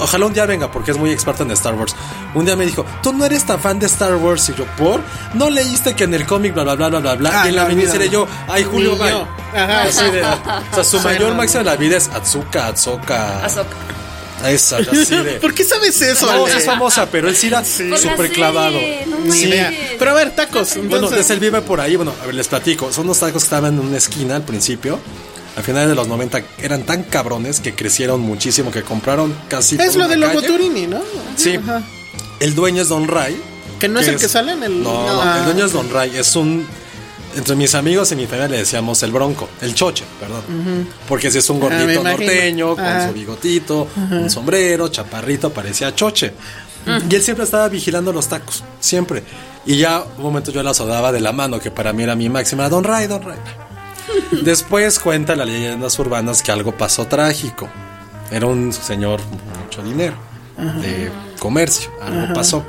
[0.00, 1.94] Ojalá un día venga porque es muy experto en Star Wars.
[2.34, 5.00] Un día me dijo, tú no eres tan fan de Star Wars y yo, ¿por?
[5.34, 7.42] No leíste que en el cómic bla, bla, bla, bla, bla, bla.
[7.42, 9.12] Ah, y en la no, miniserie yo, ay, Julio, bye.
[9.54, 9.82] Ajá.
[9.82, 13.44] Así de- o sea, su Sí, mayor no, máximo de la vida es Atsuka, Atsuka.
[13.44, 13.66] Ahsoka.
[14.44, 15.32] Esa, así de...
[15.40, 16.26] ¿Por qué sabes eso?
[16.30, 18.78] No, es famosa, pero él sí era la súper clavado.
[19.24, 19.72] no idea.
[19.98, 20.74] Pero a ver, tacos.
[20.76, 21.96] Bueno, Entonces, desde él vive por ahí.
[21.96, 22.92] Bueno, a ver, les platico.
[22.92, 24.98] Son unos tacos que estaban en una esquina al principio.
[25.56, 29.76] A finales de los 90 eran tan cabrones que crecieron muchísimo, que compraron casi.
[29.80, 30.32] es lo de los.
[30.34, 31.00] Boturini, ¿no?
[31.36, 31.54] Sí.
[31.56, 31.82] Ajá.
[32.40, 33.40] El dueño es Don Ray.
[33.80, 35.36] Que no es el que sale en el- No, No.
[35.38, 36.14] el dueño es Don Ray.
[36.16, 36.66] Es un.
[37.36, 40.88] Entre mis amigos y mi familia le decíamos el bronco, el choche, perdón.
[41.06, 43.08] Porque si es un Ah, gordito norteño, con Ajá.
[43.08, 46.32] su bigotito, un sombrero, chaparrito, parecía choche.
[47.10, 49.22] Y él siempre estaba vigilando los tacos, siempre.
[49.66, 52.28] Y ya un momento yo la sodaba de la mano, que para mí era mi
[52.28, 53.38] máxima, Don Ray, Don Ray.
[54.42, 57.68] Después cuenta las leyendas urbanas que algo pasó trágico.
[58.30, 60.16] Era un señor con mucho dinero,
[60.80, 62.64] de comercio, algo pasó.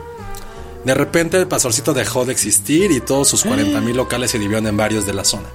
[0.87, 4.67] De repente el pastorcito dejó de existir y todos sus 40 mil locales se dividieron
[4.67, 5.49] en varios de la zona.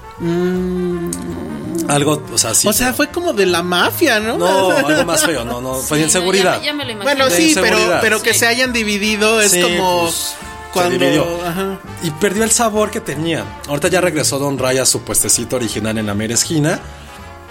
[1.89, 2.69] Algo, o sea, sí.
[2.69, 4.37] O sea, fue como de la mafia, ¿no?
[4.37, 6.57] no, algo más feo, no, no, fue de inseguridad.
[6.57, 7.15] Ya, me- ya me lo imagino.
[7.15, 8.41] Bueno, de sí, pero, pero que Sí.
[8.41, 10.35] se hayan dividido es Sí, como pues, se
[10.75, 10.99] cuando.
[10.99, 11.27] dividió.
[11.47, 11.81] Ajá.
[12.03, 13.45] Y perdió el sabor que tenía.
[13.69, 16.79] Ahorita ya regresó Don Ray a su puestecito original en la mera esquina.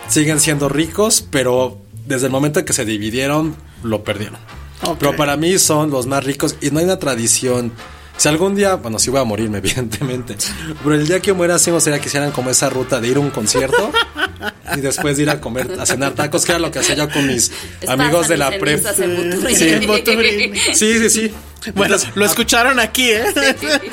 [0.07, 4.37] Siguen siendo ricos, pero desde el momento en que se dividieron, lo perdieron.
[4.99, 7.71] Pero para mí son los más ricos y no hay una tradición.
[8.17, 10.35] Si algún día, bueno, sí voy a morirme, evidentemente.
[10.83, 13.17] Pero el día que muera, sí me gustaría que hicieran como esa ruta de ir
[13.17, 13.91] a un concierto
[14.75, 17.09] y después de ir a comer, a cenar tacos, que era lo que hacía yo
[17.09, 17.51] con mis
[17.87, 18.85] amigos de la prep.
[19.51, 20.73] Sí.
[20.73, 21.33] Sí, sí, sí.
[21.75, 23.23] Bueno, Entonces, lo escucharon aquí, ¿eh?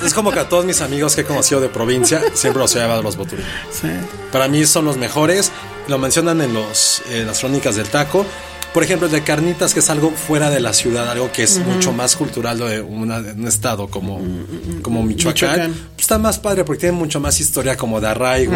[0.03, 2.79] es como que a todos mis amigos que he conocido de provincia siempre los he
[2.79, 3.47] llevado a los Boturini.
[3.71, 3.89] Sí.
[4.33, 5.53] Para mí son los mejores.
[5.87, 8.25] Lo mencionan en los en las crónicas del taco.
[8.75, 11.59] Por ejemplo, el de carnitas, que es algo fuera de la ciudad, algo que es
[11.59, 14.21] mucho más cultural de, una- de un estado como,
[14.83, 15.51] como Michoacán.
[15.51, 15.73] Michoacán.
[15.73, 18.55] Pues está más padre porque tiene mucho más historia como de arraigo,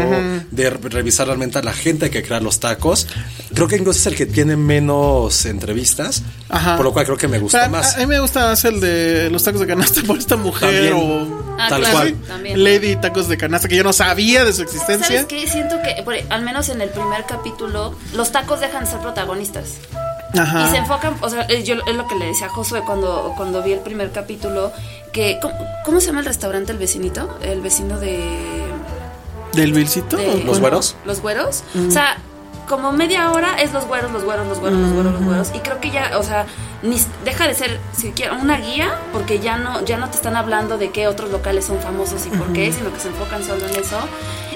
[0.51, 3.09] de re- revisar realmente a la gente que crea los tacos.
[3.55, 6.77] Creo que incluso es el que tiene menos entrevistas, Ajá.
[6.77, 7.97] por lo cual creo que me gusta Pero a- más.
[7.97, 10.93] A, mí me gusta más el de los tacos de canasta por esta mujer También.
[10.95, 11.43] o.
[11.59, 12.15] Ah, Tal claro, cual.
[12.29, 12.65] También.
[12.65, 15.07] Lady Tacos de Canasta, que yo no sabía de su existencia.
[15.07, 15.47] ¿Sabes qué?
[15.49, 19.75] Siento que, por- al menos en el primer capítulo, los tacos dejan de ser protagonistas.
[20.39, 20.67] Ajá.
[20.67, 23.63] Y se enfocan, o sea, yo es lo que le decía a Josué cuando, cuando
[23.63, 24.73] vi el primer capítulo,
[25.13, 25.55] que ¿cómo,
[25.85, 27.37] cómo se llama el restaurante el vecinito?
[27.43, 28.29] El vecino de...
[29.53, 30.17] ¿Del Vilcito?
[30.17, 30.97] de- ¿O ¿Los güeros?
[31.05, 31.63] Los güeros.
[31.87, 32.17] O sea,
[32.69, 35.51] como media hora es los güeros, los güeros, los güeros, los güeros, los güeros.
[35.55, 36.47] Y creo que ya, o sea,
[36.83, 40.79] ni, deja de ser siquiera una guía, porque ya no, ya no te están hablando
[40.79, 43.77] de qué otros locales son famosos y por qué, sino que se enfocan solo en
[43.77, 43.99] eso.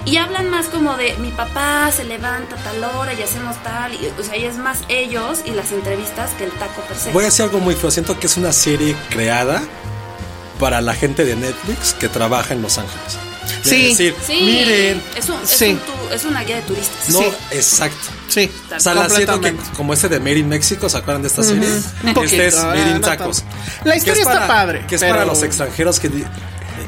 [0.06, 3.92] Y hablan más como de mi papá se levanta a tal hora y hacemos tal.
[3.94, 7.10] Y, o sea, y es más ellos y las entrevistas que el taco per se.
[7.12, 7.90] Voy a decir algo muy feo.
[7.90, 9.62] Siento que es una serie creada
[10.60, 13.18] para la gente de Netflix que trabaja en Los Ángeles.
[13.64, 13.88] De Sí.
[13.90, 15.02] decir, sí, miren.
[15.16, 15.70] es, un, es, Sí.
[15.72, 17.08] un tu- es una guía de turistas.
[17.10, 17.26] No, Sí.
[17.50, 18.06] exacto.
[18.28, 18.50] Sí.
[18.76, 19.76] O sea, la siento que completamente.
[19.76, 21.68] como este de Made in México, ¿se acuerdan de esta serie?
[21.68, 23.42] Un poquito, este es Made in Tacos.
[23.84, 26.10] La Que historia es está para- padre, Que es pero- para los extranjeros que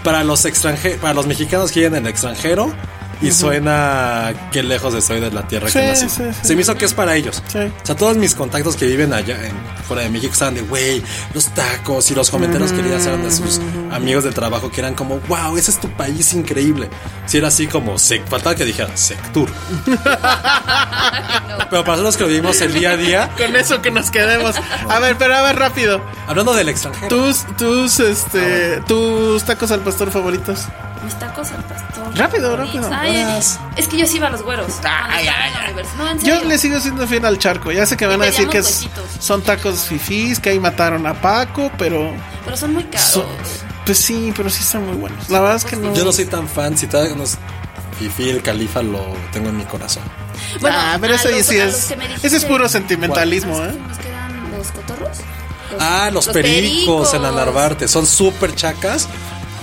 [0.04, 2.72] para los extranjeros, para los mexicanos que viven en el extranjero
[3.20, 6.08] y suena que lejos estoy de la tierra Sí, que nací.
[6.08, 6.38] sí, sí.
[6.42, 7.42] Se me hizo que es para ellos.
[7.48, 7.58] Sí.
[7.58, 9.52] O sea, todos mis contactos que viven allá en,
[9.86, 11.02] fuera de México estaban de, güey,
[11.34, 13.60] los tacos y los comentarios que querían hacer de sus
[13.90, 16.88] amigos del trabajo que eran como, wow, ese es tu país increíble.
[17.26, 19.48] Si era así como, sec, faltaba que dijera Sectur.
[21.70, 24.54] Pero para nosotros que lo vivimos el día a día, Con eso que nos quedemos.
[24.88, 26.00] A ver, pero a ver, rápido.
[26.26, 27.08] hablando del extranjero.
[27.08, 30.60] Tus, tus, este, tus tacos al pastor favoritos.
[31.04, 32.16] Mis tacos al pastor.
[32.18, 32.90] Rápido, rápido.
[32.92, 33.24] Ay,
[33.76, 34.72] es que yo sí iba a los güeros.
[34.84, 35.52] Ay, ay,
[36.10, 37.70] en Yo le sigo siendo fiel al charco.
[37.72, 38.86] Ya sé que van a decir que es-
[39.20, 42.12] son tacos fifís, que ahí mataron a Paco, pero.
[42.44, 43.06] Pero son muy caros.
[43.06, 43.26] son-
[43.84, 45.28] pues sí, pero sí están muy buenos.
[45.30, 45.94] La verdad es que no.
[45.94, 47.38] Yo no soy tan fan, si todavía no es
[47.98, 50.02] Fifi, el califa lo tengo en mi corazón.
[50.60, 51.90] Bueno, ah, pero eso los- sí es.
[52.22, 53.72] Ese es puro sentimentalismo, ¿Los ¿eh?
[53.72, 55.18] que fuimos que eran los cotorros?
[55.72, 57.88] Los- Ah, los, pericos, en la Narvarte.
[57.88, 59.08] Son súper chacas.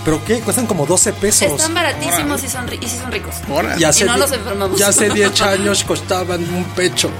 [0.06, 0.40] ¿Pero qué?
[0.40, 1.42] Cuestan como 12 pesos.
[1.50, 3.34] Están baratísimos y, son, ri- y sí son ricos.
[3.76, 4.78] Y hace Y no die- nos enfermamos.
[4.78, 7.10] Ya hace 10 años costaban un pecho.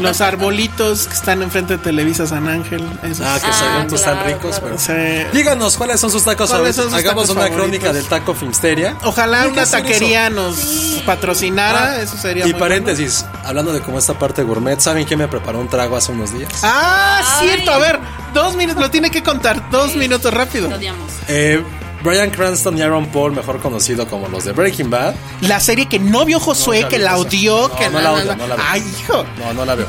[0.00, 2.82] Los arbolitos que están enfrente de Televisa San Ángel.
[3.04, 3.20] esos.
[3.26, 4.76] Ah, que Ah, según tú están claro, ricos, claro.
[4.86, 5.22] pero.
[5.22, 5.26] Sí.
[5.36, 6.76] Díganos cuáles son sus tacos ¿Cuáles favoritos.
[6.76, 7.62] son sus Hagamos tacos una favoritos?
[7.78, 8.96] crónica del taco Filmsteria.
[9.04, 10.34] Ojalá una taquería eso.
[10.36, 11.02] nos Sí.
[11.04, 15.18] patrocinara, Ah, eso sería Y muy paréntesis, hablando de cómo esta parte gourmet, ¿saben quién
[15.18, 16.50] me preparó un trago hace unos días?
[16.62, 17.48] Ah, Ay.
[17.48, 17.98] cierto, a ver,
[18.32, 20.70] dos minutos, lo tiene que contar dos minutos rápido.
[20.70, 21.12] Lo odiamos.
[21.28, 21.62] Eh,
[22.02, 25.14] Brian Cranston y Aaron Paul, mejor conocido como los de Breaking Bad.
[25.42, 28.36] La serie que no vio Josué, No, que la odió, no, que no la odio,
[28.36, 28.64] no la veo.
[28.68, 29.24] Ay, hijo.
[29.38, 29.86] No, no la veo.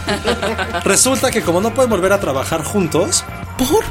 [0.83, 3.23] Resulta que como no pueden volver a trabajar juntos,
[3.57, 3.83] ¿Por?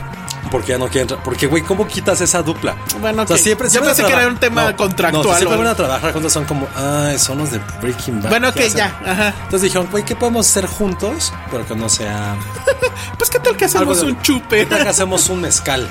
[0.50, 1.16] porque ya no quieren.
[1.22, 2.74] Porque, güey, ¿cómo quitas esa dupla?
[3.00, 3.42] Bueno, O sea, ok.
[3.42, 6.12] siempre, Yo siempre pensé que era un tema contractual, No, si siempre van a trabajar
[6.12, 8.30] juntos, son como, ay, son los de Breaking Bad.
[8.30, 8.78] Bueno, ¿qué ok, hacen?
[8.78, 9.28] ya, ajá.
[9.44, 11.32] Entonces dijeron, güey, ¿qué podemos hacer juntos?
[11.50, 12.36] Pero que no sea.
[13.16, 14.58] Pues, ¿qué tal que algo hacemos de- un chupe?
[14.60, 15.88] ¿Qué tal que hacemos un mezcal?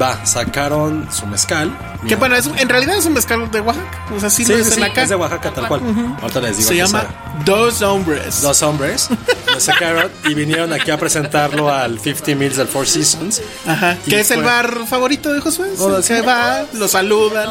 [0.00, 1.70] Va, sacaron su mezcal.
[2.00, 2.16] Que Mira.
[2.18, 4.04] bueno, es, en realidad es un mezcal de Oaxaca.
[4.14, 5.02] O sea, sí, Sí, lo sí, dicen sí, acá.
[5.02, 5.80] es de Oaxaca tal cual.
[6.22, 6.68] Ahorita les digo.
[6.68, 7.14] Se llama sabe.
[7.44, 8.42] Dos Hombres.
[8.42, 9.08] Dos hombres
[9.52, 13.42] lo sacaron y vinieron aquí a presentarlo al 50 Mills del Four Seasons.
[13.66, 13.96] Ajá.
[14.08, 15.68] Que es el bar favorito de Josué.
[15.78, 17.50] No, se va, lo saludan.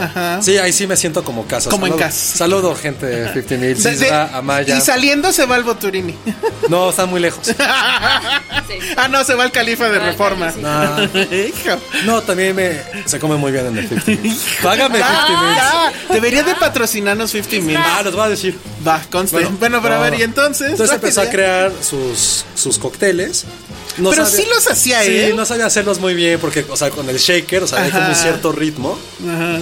[0.00, 0.42] Ajá.
[0.42, 1.70] Sí, ahí sí me siento como casa.
[1.70, 2.36] Como en casa.
[2.36, 3.86] Saludo, gente de 50 Mills.
[3.86, 4.76] Isra, Amaya.
[4.76, 6.14] y saliendo se va al Boturini.
[6.68, 7.54] No, están muy lejos.
[7.60, 10.52] ah, no, se va al Califa de al Reforma.
[10.60, 10.96] No,
[12.04, 14.44] no, también me, se come muy bien en el 50 Mills.
[14.62, 15.60] Págame 50 Mills.
[15.62, 17.76] Ah, debería de patrocinarnos 50 mil.
[17.76, 18.58] Ah, los voy a decir.
[18.86, 19.36] Va, conste.
[19.36, 20.70] Bueno, Bueno, pero a ver, y entonces.
[20.70, 23.44] Entonces rápido empezó a crear sus, sus cócteles.
[23.98, 25.36] No Pero sabía- sí los hacía Sí, él.
[25.36, 28.08] no sabía hacerlos muy bien porque, o sea, con el shaker, o sea, hay como
[28.08, 28.98] un cierto ritmo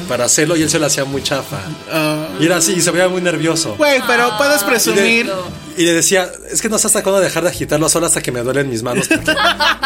[0.09, 1.59] para hacerlo y él se lo hacía muy chafa.
[1.93, 2.26] Ah.
[2.41, 3.76] Y era así, y se veía muy nervioso.
[3.76, 5.32] Güey, pero puedes Y le, presumir.
[5.77, 8.31] Y le decía, es que no sé hasta cuándo dejar de agitarlo solo hasta que
[8.33, 9.09] me duelen mis manos.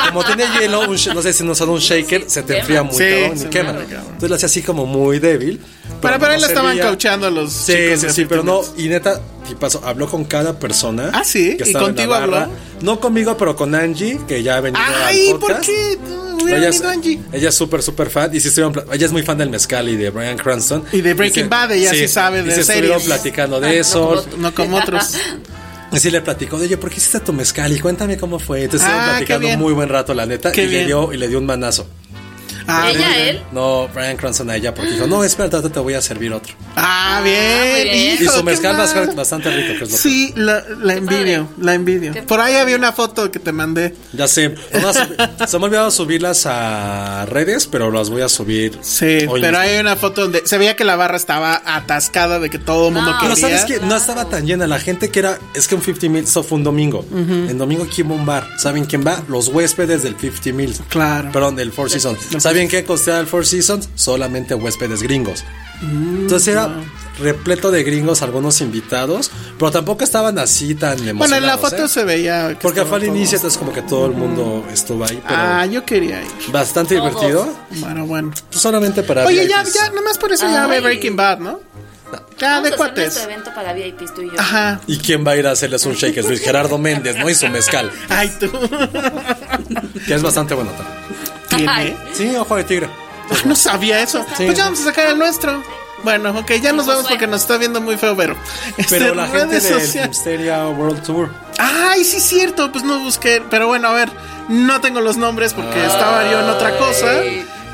[0.08, 2.94] como tiene hielo, un no sé si no son un shaker, se te enfría muy
[2.96, 3.70] Sí, cabrón y se quema.
[3.70, 5.60] Entonces lo hacía así como muy débil.
[6.00, 8.60] Para, para él no le estaban cauchando los Sí, chicos sí, sí, 50 pero no,
[8.76, 11.10] y neta, tipazo, habló con cada persona.
[11.12, 12.46] Ah, sí, que ¿y contigo la habló?
[12.82, 15.64] No conmigo, pero con Angie, que ya ha venido Ay, al ¿por podcast.
[15.66, 15.98] qué?
[16.40, 17.18] Hubiera Ella es, Angie.
[17.32, 18.32] ella es súper, súper fan.
[18.32, 18.48] Y sí
[18.92, 20.84] ella es muy fan del mezcal y de Brian Cranston.
[20.92, 23.06] Y de Breaking se- Bad, ella sí sabe y de se estuvieron series.
[23.06, 24.00] platicando de Ah, no eso.
[24.08, 24.36] como tú.
[24.38, 25.04] No como otros.
[25.92, 27.72] Y sí le platicó de oye, ¿por qué hiciste tu mezcal?
[27.72, 28.64] Y cuéntame cómo fue.
[28.64, 30.52] Entonces Ah, platicando muy buen rato, la neta.
[30.52, 31.88] Qué y le dio, y le dio un manazo.
[32.70, 33.28] Ah, Ella, bien.
[33.28, 33.42] él.
[33.52, 36.54] No, Brian Cranston a ella, porque dijo, no, espera, ahorita te voy a servir otro.
[36.76, 37.38] Ah, bien.
[37.72, 38.12] muy bien.
[38.22, 38.82] hijo, y su mezcal mal.
[38.86, 42.12] bastante, bastante rico, que es lo Sí, la, la envidio, la envidio.
[42.12, 43.94] Qué Por ahí había una foto que te mandé.
[44.12, 44.54] Ya sé.
[45.46, 48.78] Se me ha olvidado subirlas a redes, pero las voy a subir.
[48.82, 49.58] Sí, hoy pero mismo.
[49.58, 52.94] hay una foto donde se veía que la barra estaba atascada de que todo el
[52.94, 53.18] mundo No.
[53.18, 53.34] quería.
[53.34, 54.66] Pero sabes que no estaba tan llena.
[54.66, 55.38] La gente que era.
[55.54, 57.04] Es que un 50 Mills eso fue un domingo.
[57.12, 58.46] En domingo, ¿quién va a un bar?
[58.58, 59.22] ¿Saben quién va?
[59.28, 60.82] Los huéspedes del 50 Mills.
[60.88, 61.30] Claro.
[61.32, 62.18] Perdón, del Four Seasons.
[62.38, 63.88] ¿Saben qué costaba el Four Seasons?
[63.94, 65.44] Solamente huéspedes gringos.
[65.82, 66.70] Mm, Entonces era
[67.20, 69.30] repleto de gringos, algunos invitados.
[69.58, 71.18] Pero tampoco estaban así tan emocionados.
[71.18, 71.88] Bueno, en la foto ¿eh?
[71.88, 72.48] se veía.
[72.48, 75.22] que Porque fue al inicio, entonces como que todo el mundo estuvo ahí.
[75.28, 76.28] Pero Ah, yo quería ir.
[76.50, 77.10] bastante Todos.
[77.12, 77.56] divertido.
[77.76, 78.32] Bueno, bueno.
[78.50, 79.24] Pues solamente para.
[79.26, 79.74] Oye, ya, VIPs.
[79.74, 81.60] ya, nomás por eso ya ve Breaking Bad, ¿no?
[82.40, 83.04] Ya, Vamos de cuates.
[83.04, 84.32] nuestro evento para VIPs, tú y yo.
[84.38, 84.80] Ajá.
[84.86, 86.16] ¿Y quién va a ir a hacerles un shake?
[86.16, 87.28] Es Luis Gerardo Méndez, ¿no?
[87.28, 87.90] Y su mezcal.
[88.08, 88.50] Ay, tú.
[90.06, 90.97] Que es bastante bueno también.
[92.12, 92.88] Sí, ojo de tigre.
[93.30, 94.24] Ah, no sabía eso.
[94.36, 94.46] Sí.
[94.46, 95.62] Pues ya vamos a sacar el nuestro.
[96.02, 97.10] Bueno, ok, ya nos vemos Josué.
[97.16, 98.36] porque nos está viendo muy feo, Vero.
[98.76, 99.80] Este, Pero la gente del.
[99.80, 101.30] Filmsteria World Tour.
[101.58, 103.42] Ay, sí, cierto, pues no busqué.
[103.50, 104.08] Pero bueno, a ver,
[104.48, 107.22] no tengo los nombres porque estaba yo en otra cosa.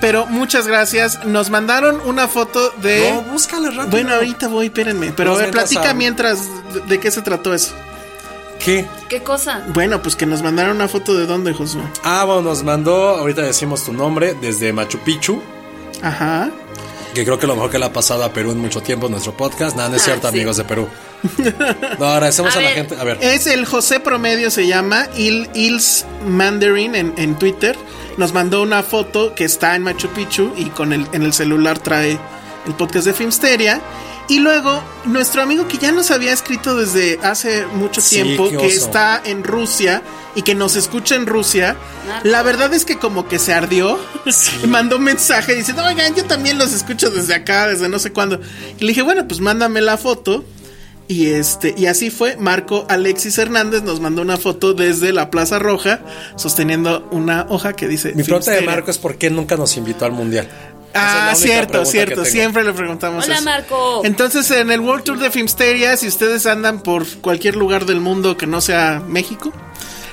[0.01, 1.25] Pero muchas gracias.
[1.25, 3.11] Nos mandaron una foto de.
[3.13, 3.91] No, búscale rápido.
[3.91, 5.13] bueno, ahorita voy, espérenme.
[5.13, 6.41] Pero a ver, platica mientras
[6.73, 7.75] de, de qué se trató eso.
[8.65, 8.87] ¿Qué?
[9.09, 9.65] ¿Qué cosa?
[9.69, 11.83] Bueno, pues que nos mandaron una foto de dónde, Josué.
[12.03, 15.43] Ah, bueno, nos mandó, ahorita decimos tu nombre, desde Machu Picchu.
[16.03, 16.51] Ajá.
[17.15, 19.13] Que creo que lo mejor que le ha pasado a Perú en mucho tiempo en
[19.13, 19.77] nuestro podcast.
[19.77, 20.35] Nada, no es Ah, cierto, sí.
[20.37, 20.89] amigos de Perú.
[21.99, 22.97] No, agradecemos a, A la gente.
[22.99, 23.19] A ver.
[23.23, 27.77] Es el José Promedio, se llama Il, Ils Mandarin en, en Twitter.
[28.17, 31.79] Nos mandó una foto que está en Machu Picchu y con el, en el celular
[31.79, 32.19] trae
[32.67, 33.81] el podcast de Filmsteria.
[34.29, 38.67] Y luego, nuestro amigo que ya nos había escrito desde hace mucho Sí, tiempo, que
[38.67, 40.03] está en Rusia
[40.35, 42.29] y que nos escucha en Rusia, Narco.
[42.29, 43.99] la verdad es que como que se ardió.
[44.63, 48.13] Y mandó un mensaje diciendo, oigan, yo también los escucho desde acá, desde no sé
[48.13, 48.41] cuándo.
[48.79, 50.45] Y le dije, bueno, pues mándame la foto.
[51.07, 52.37] Y este, y así fue.
[52.37, 56.01] Marco Alexis Hernández nos mandó una foto desde la Plaza Roja,
[56.37, 58.15] sosteniendo una hoja que dice.
[58.15, 58.63] Mi pregunta de.
[58.63, 60.49] Marco es por qué nunca nos invitó al mundial.
[60.95, 62.25] Es Ah, cierto, cierto.
[62.25, 63.45] Siempre le preguntamos Hola, eso.
[63.45, 64.03] Marco.
[64.05, 68.37] Entonces, en el World Tour de Filmsteria, si ustedes andan por cualquier lugar del mundo
[68.37, 69.53] que no sea México,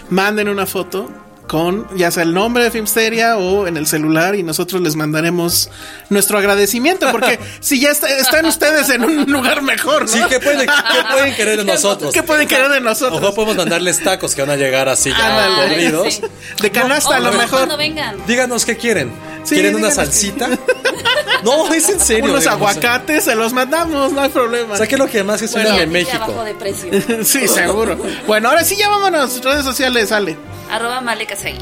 [0.09, 1.09] manden una foto
[1.47, 5.69] con ya sea el nombre de Filmsteria o en el celular y nosotros les mandaremos
[6.09, 10.07] nuestro agradecimiento porque si ya está- están ustedes en un lugar mejor, ¿no?
[10.07, 12.13] Sí, ¿qué pueden, qué pueden querer de nosotros?
[12.13, 13.21] ¿Qué pueden querer de nosotros?
[13.21, 16.13] Ojo, podemos mandarles tacos que van a llegar así ya podridos.
[16.15, 16.21] Sí.
[16.61, 17.49] De canasta a lo mejor.
[17.59, 18.15] Cuando vengan.
[18.25, 19.11] Díganos qué quieren.
[19.43, 20.49] Sí, ¿Quieren una salsita?
[21.43, 22.25] no, es en serio.
[22.25, 22.61] Unos digamos.
[22.69, 24.73] aguacates, se los mandamos, no hay problema.
[24.73, 26.23] O sea, ¿qué es lo que más es Bueno, aquí México?
[26.23, 26.89] abajo de precio.
[27.23, 27.97] sí, seguro.
[28.27, 29.43] Bueno, ahora sí ya vámonos.
[29.43, 30.37] Redes sociales, sale.
[30.69, 31.59] Arroba Male Kasagi.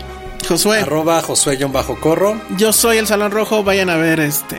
[0.48, 0.80] Josué.
[0.82, 2.40] Arroba Josué-Corro.
[2.58, 3.64] Yo soy el Salón Rojo.
[3.64, 4.58] Vayan a ver este.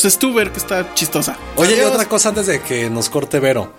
[0.00, 1.36] Pues Stuber, que está chistosa.
[1.56, 3.72] Oye, y otra cosa antes de que nos corte Vero.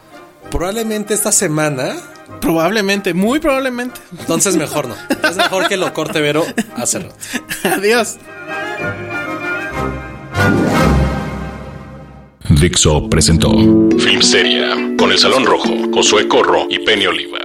[0.49, 1.95] Probablemente esta semana.
[2.41, 3.99] Probablemente, muy probablemente.
[4.19, 4.95] Entonces mejor no.
[5.29, 6.45] Es mejor que lo corte Vero.
[6.75, 7.09] Hácelo.
[7.63, 8.17] Adiós.
[12.49, 13.51] Dixo presentó
[13.99, 17.39] Filmsteria con El Salón Rojo, Josué Corro y Penny Oliva.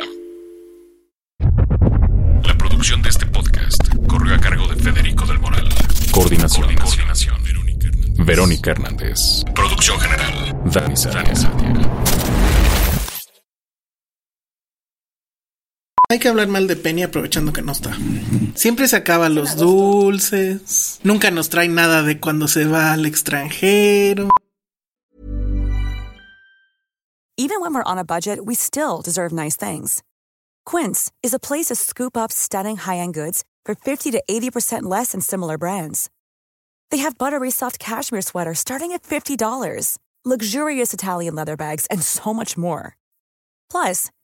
[2.44, 5.68] La producción de este podcast corrió a cargo de Federico del Moral.
[6.12, 6.74] Coordinación.
[6.74, 7.36] Coordinación.
[8.24, 9.44] Verónica Hernández.
[9.54, 10.56] Producción general.
[10.64, 11.34] Dani Sadia.
[16.12, 17.96] Hay que hablar mal de Penny aprovechando que no está.
[18.54, 21.00] Siempre se acaban los dulces.
[21.04, 24.28] Nunca nos trae nada de cuando se va al extranjero.
[27.38, 30.02] Even when we're on a budget, we still deserve nice things.
[30.66, 35.12] Quince is a place to scoop up stunning high-end goods for 50 to 80% less
[35.12, 36.10] than similar brands.
[36.90, 39.96] They have buttery soft cashmere sweaters starting at $50,
[40.26, 42.98] luxurious Italian leather bags, and so much more.
[43.70, 44.10] Plus,